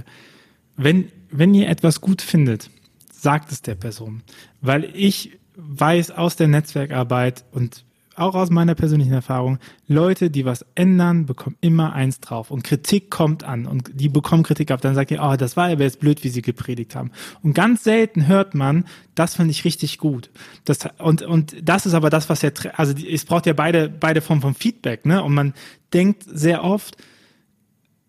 [0.75, 2.69] wenn, wenn ihr etwas gut findet,
[3.11, 4.23] sagt es der Person.
[4.61, 7.85] Weil ich weiß aus der Netzwerkarbeit und
[8.19, 9.57] auch aus meiner persönlichen Erfahrung,
[9.87, 12.51] Leute, die was ändern, bekommen immer eins drauf.
[12.51, 14.81] Und Kritik kommt an und die bekommen Kritik ab.
[14.81, 17.11] Dann sagt ihr, oh, das war aber jetzt blöd, wie sie gepredigt haben.
[17.41, 20.29] Und ganz selten hört man, das fand ich richtig gut.
[20.65, 24.21] Das, und, und das ist aber das, was ja, also es braucht ja beide, beide
[24.21, 25.23] Formen von Feedback, ne?
[25.23, 25.53] Und man
[25.93, 26.97] denkt sehr oft,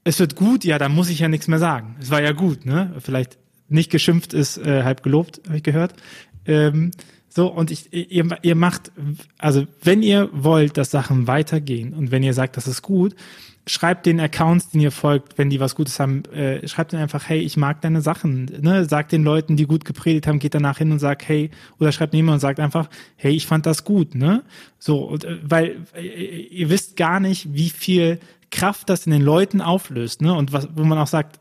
[0.05, 1.97] es wird gut, ja, da muss ich ja nichts mehr sagen.
[2.01, 2.95] Es war ja gut, ne?
[2.99, 3.39] Vielleicht
[3.69, 5.95] nicht geschimpft ist äh, halb gelobt, habe ich gehört.
[6.47, 6.91] Ähm,
[7.33, 8.91] so, und ich, ihr, ihr macht,
[9.39, 13.15] also wenn ihr wollt, dass Sachen weitergehen und wenn ihr sagt, das ist gut,
[13.67, 17.29] schreibt den Accounts, denen ihr folgt, wenn die was Gutes haben, äh, schreibt ihnen einfach,
[17.29, 18.47] hey, ich mag deine Sachen.
[18.61, 18.85] Ne?
[18.85, 22.13] Sagt den Leuten, die gut gepredigt haben, geht danach hin und sagt, hey, oder schreibt
[22.13, 24.43] niemand und sagt einfach, hey, ich fand das gut, ne?
[24.81, 28.19] So, und, äh, weil äh, ihr wisst gar nicht, wie viel
[28.51, 30.35] Kraft das in den Leuten auflöst, ne?
[30.35, 31.39] Und was, wo man auch sagt,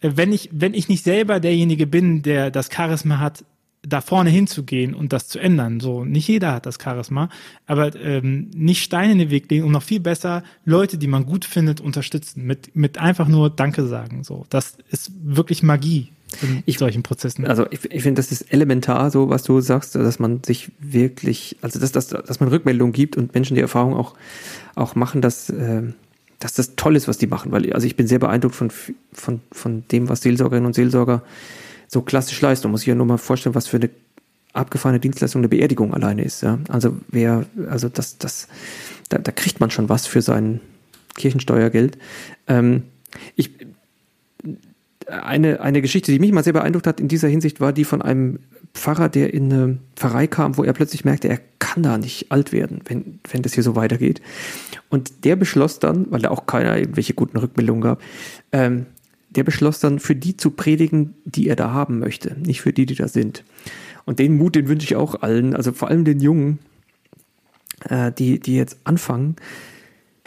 [0.00, 3.44] äh, wenn ich, wenn ich nicht selber derjenige bin, der das Charisma hat,
[3.82, 5.80] da vorne hinzugehen und das zu ändern.
[5.80, 7.28] So, nicht jeder hat das Charisma,
[7.66, 11.26] aber ähm, nicht Steine in den Weg legen und noch viel besser Leute, die man
[11.26, 12.46] gut findet, unterstützen.
[12.46, 14.22] Mit, mit einfach nur Danke sagen.
[14.22, 16.08] So, das ist wirklich Magie
[16.40, 17.44] in ich, solchen Prozessen.
[17.46, 21.56] Also ich, ich finde, das ist elementar, so was du sagst, dass man sich wirklich,
[21.60, 24.14] also dass, dass, dass man Rückmeldungen gibt und Menschen die Erfahrung auch,
[24.74, 25.82] auch machen, dass, äh,
[26.38, 27.52] dass das toll ist, was die machen.
[27.52, 28.70] Weil also ich bin sehr beeindruckt von,
[29.12, 31.22] von, von dem, was Seelsorgerinnen und Seelsorger
[31.92, 32.66] so klassisch leisten.
[32.66, 33.90] Man muss sich ja nur mal vorstellen, was für eine
[34.54, 36.42] abgefahrene Dienstleistung eine Beerdigung alleine ist.
[36.42, 36.58] Ja?
[36.68, 38.48] Also wer, also das, das,
[39.10, 40.60] da, da kriegt man schon was für sein
[41.16, 41.98] Kirchensteuergeld.
[42.48, 42.84] Ähm,
[43.36, 43.50] ich,
[45.06, 48.00] eine, eine Geschichte, die mich mal sehr beeindruckt hat in dieser Hinsicht, war die von
[48.00, 48.38] einem
[48.72, 52.52] Pfarrer, der in eine Pfarrei kam, wo er plötzlich merkte, er kann da nicht alt
[52.52, 54.22] werden, wenn, wenn das hier so weitergeht.
[54.88, 58.00] Und der beschloss dann, weil er auch keiner irgendwelche guten Rückmeldungen gab,
[58.50, 58.86] ähm,
[59.32, 62.86] der beschloss dann, für die zu predigen, die er da haben möchte, nicht für die,
[62.86, 63.44] die da sind.
[64.04, 66.58] Und den Mut, den wünsche ich auch allen, also vor allem den Jungen,
[67.88, 69.36] äh, die, die jetzt anfangen,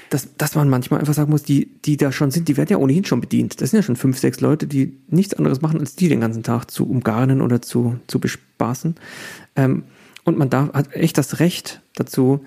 [0.09, 2.77] dass, dass man manchmal einfach sagen muss, die, die da schon sind, die werden ja
[2.77, 3.59] ohnehin schon bedient.
[3.59, 6.43] Das sind ja schon fünf, sechs Leute, die nichts anderes machen, als die den ganzen
[6.43, 8.95] Tag zu umgarnen oder zu, zu bespaßen.
[9.55, 9.83] Ähm,
[10.23, 12.43] und man darf, hat echt das Recht dazu,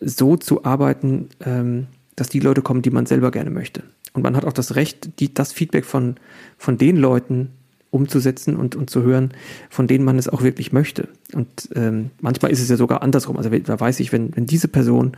[0.00, 3.82] so zu arbeiten, ähm, dass die Leute kommen, die man selber gerne möchte.
[4.16, 6.16] Und man hat auch das Recht, die, das Feedback von,
[6.56, 7.50] von den Leuten
[7.90, 9.32] umzusetzen und, und zu hören,
[9.68, 11.08] von denen man es auch wirklich möchte.
[11.34, 13.36] Und ähm, manchmal ist es ja sogar andersrum.
[13.36, 15.12] Also da weiß ich, wenn, wenn diese Person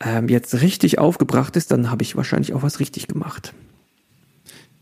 [0.00, 3.54] ähm, jetzt richtig aufgebracht ist, dann habe ich wahrscheinlich auch was richtig gemacht.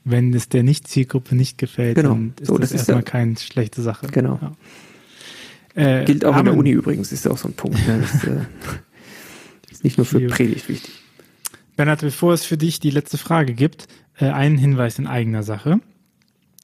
[0.04, 2.10] Wenn es der Nicht-Zielgruppe nicht gefällt, genau.
[2.10, 4.06] dann ist so, das, das erstmal ja, keine schlechte Sache.
[4.06, 4.40] Genau.
[4.40, 6.00] Ja.
[6.00, 7.86] Äh, Gilt auch in der Uni übrigens, ist ja auch so ein Punkt.
[7.86, 8.00] Ne?
[8.00, 8.40] Das, äh,
[9.70, 10.99] ist nicht nur für Predigt wichtig.
[11.76, 15.80] Bernhard, bevor es für dich die letzte Frage gibt, äh, einen Hinweis in eigener Sache.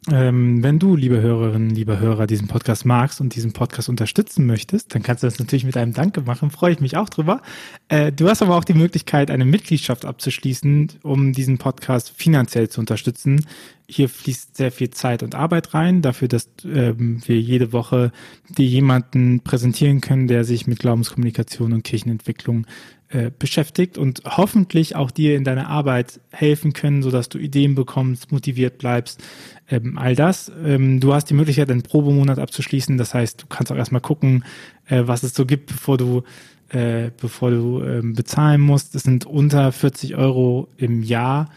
[0.09, 4.94] Ähm, wenn du, liebe Hörerinnen, liebe Hörer, diesen Podcast magst und diesen Podcast unterstützen möchtest,
[4.94, 7.42] dann kannst du das natürlich mit einem Danke machen, freue ich mich auch drüber.
[7.88, 12.78] Äh, du hast aber auch die Möglichkeit, eine Mitgliedschaft abzuschließen, um diesen Podcast finanziell zu
[12.78, 13.46] unterstützen.
[13.88, 18.12] Hier fließt sehr viel Zeit und Arbeit rein, dafür, dass ähm, wir jede Woche
[18.49, 22.66] dir jemanden präsentieren können, der sich mit Glaubenskommunikation und Kirchenentwicklung
[23.08, 28.33] äh, beschäftigt und hoffentlich auch dir in deiner Arbeit helfen können, sodass du Ideen bekommst,
[28.33, 29.22] motiviert bleibst,
[29.68, 30.50] ähm, all das.
[30.64, 32.99] Ähm, du hast die Möglichkeit, einen Probemonat abzuschließen.
[32.99, 34.45] Das heißt, du kannst auch erstmal gucken,
[34.87, 36.22] äh, was es so gibt, bevor du
[36.70, 38.96] äh, bevor du ähm, bezahlen musst.
[38.96, 41.49] Es sind unter 40 Euro im Jahr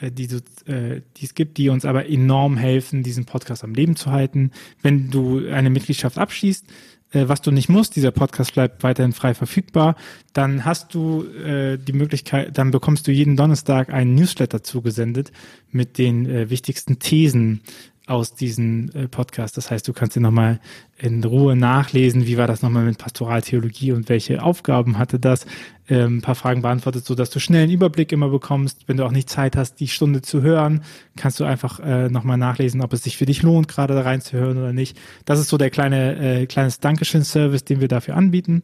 [0.00, 0.28] äh, die,
[0.70, 4.50] äh, die es gibt, die uns aber enorm helfen, diesen Podcast am Leben zu halten.
[4.82, 6.66] Wenn du eine Mitgliedschaft abschließt,
[7.12, 9.96] was du nicht musst, dieser Podcast bleibt weiterhin frei verfügbar,
[10.32, 15.32] dann hast du äh, die Möglichkeit, dann bekommst du jeden Donnerstag einen Newsletter zugesendet
[15.70, 17.62] mit den äh, wichtigsten Thesen
[18.08, 19.56] aus diesem äh, Podcast.
[19.56, 20.60] Das heißt, du kannst dir nochmal
[20.96, 25.46] in Ruhe nachlesen, wie war das nochmal mit Pastoraltheologie und welche Aufgaben hatte das.
[25.88, 28.88] Ähm, ein paar Fragen beantwortet, so dass du schnell einen Überblick immer bekommst.
[28.88, 30.82] Wenn du auch nicht Zeit hast, die Stunde zu hören,
[31.16, 34.58] kannst du einfach äh, nochmal nachlesen, ob es sich für dich lohnt, gerade da reinzuhören
[34.58, 34.98] oder nicht.
[35.24, 38.62] Das ist so der kleine, äh, kleines Dankeschön-Service, den wir dafür anbieten.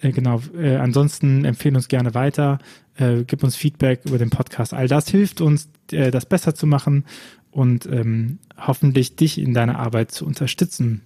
[0.00, 0.40] Äh, genau.
[0.58, 2.58] Äh, ansonsten empfehlen uns gerne weiter.
[2.96, 4.74] Äh, gib uns Feedback über den Podcast.
[4.74, 7.04] All das hilft uns, äh, das besser zu machen
[7.58, 11.00] und ähm, hoffentlich dich in deiner Arbeit zu unterstützen.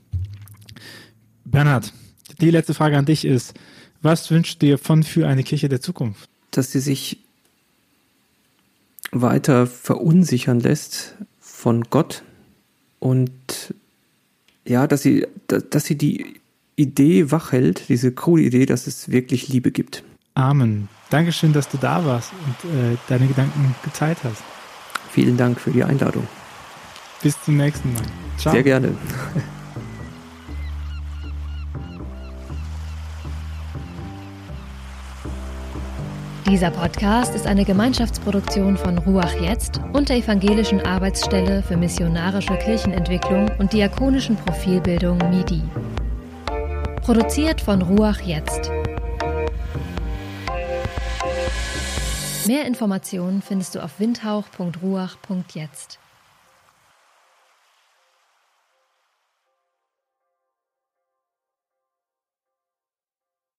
[1.46, 1.94] Bernhard,
[2.42, 3.54] die letzte Frage an dich ist,
[4.02, 6.28] was wünschst du dir von für eine Kirche der Zukunft?
[6.50, 7.18] Dass sie sich
[9.12, 12.22] weiter verunsichern lässt von Gott
[12.98, 13.74] und
[14.66, 16.34] ja, dass sie, dass sie die
[16.76, 20.04] Idee wachhält, diese coole Idee, dass es wirklich Liebe gibt.
[20.34, 20.88] Amen.
[21.08, 24.42] Dankeschön, dass du da warst und äh, deine Gedanken geteilt hast.
[25.10, 26.26] Vielen Dank für die Einladung.
[27.22, 28.02] Bis zum nächsten Mal.
[28.36, 28.52] Ciao.
[28.52, 28.94] Sehr gerne.
[36.52, 43.48] Dieser Podcast ist eine Gemeinschaftsproduktion von Ruach Jetzt und der Evangelischen Arbeitsstelle für missionarische Kirchenentwicklung
[43.58, 45.62] und diakonischen Profilbildung MIDI.
[47.02, 48.70] Produziert von Ruach Jetzt.
[52.46, 56.01] Mehr Informationen findest du auf windhauch.ruach.jetzt.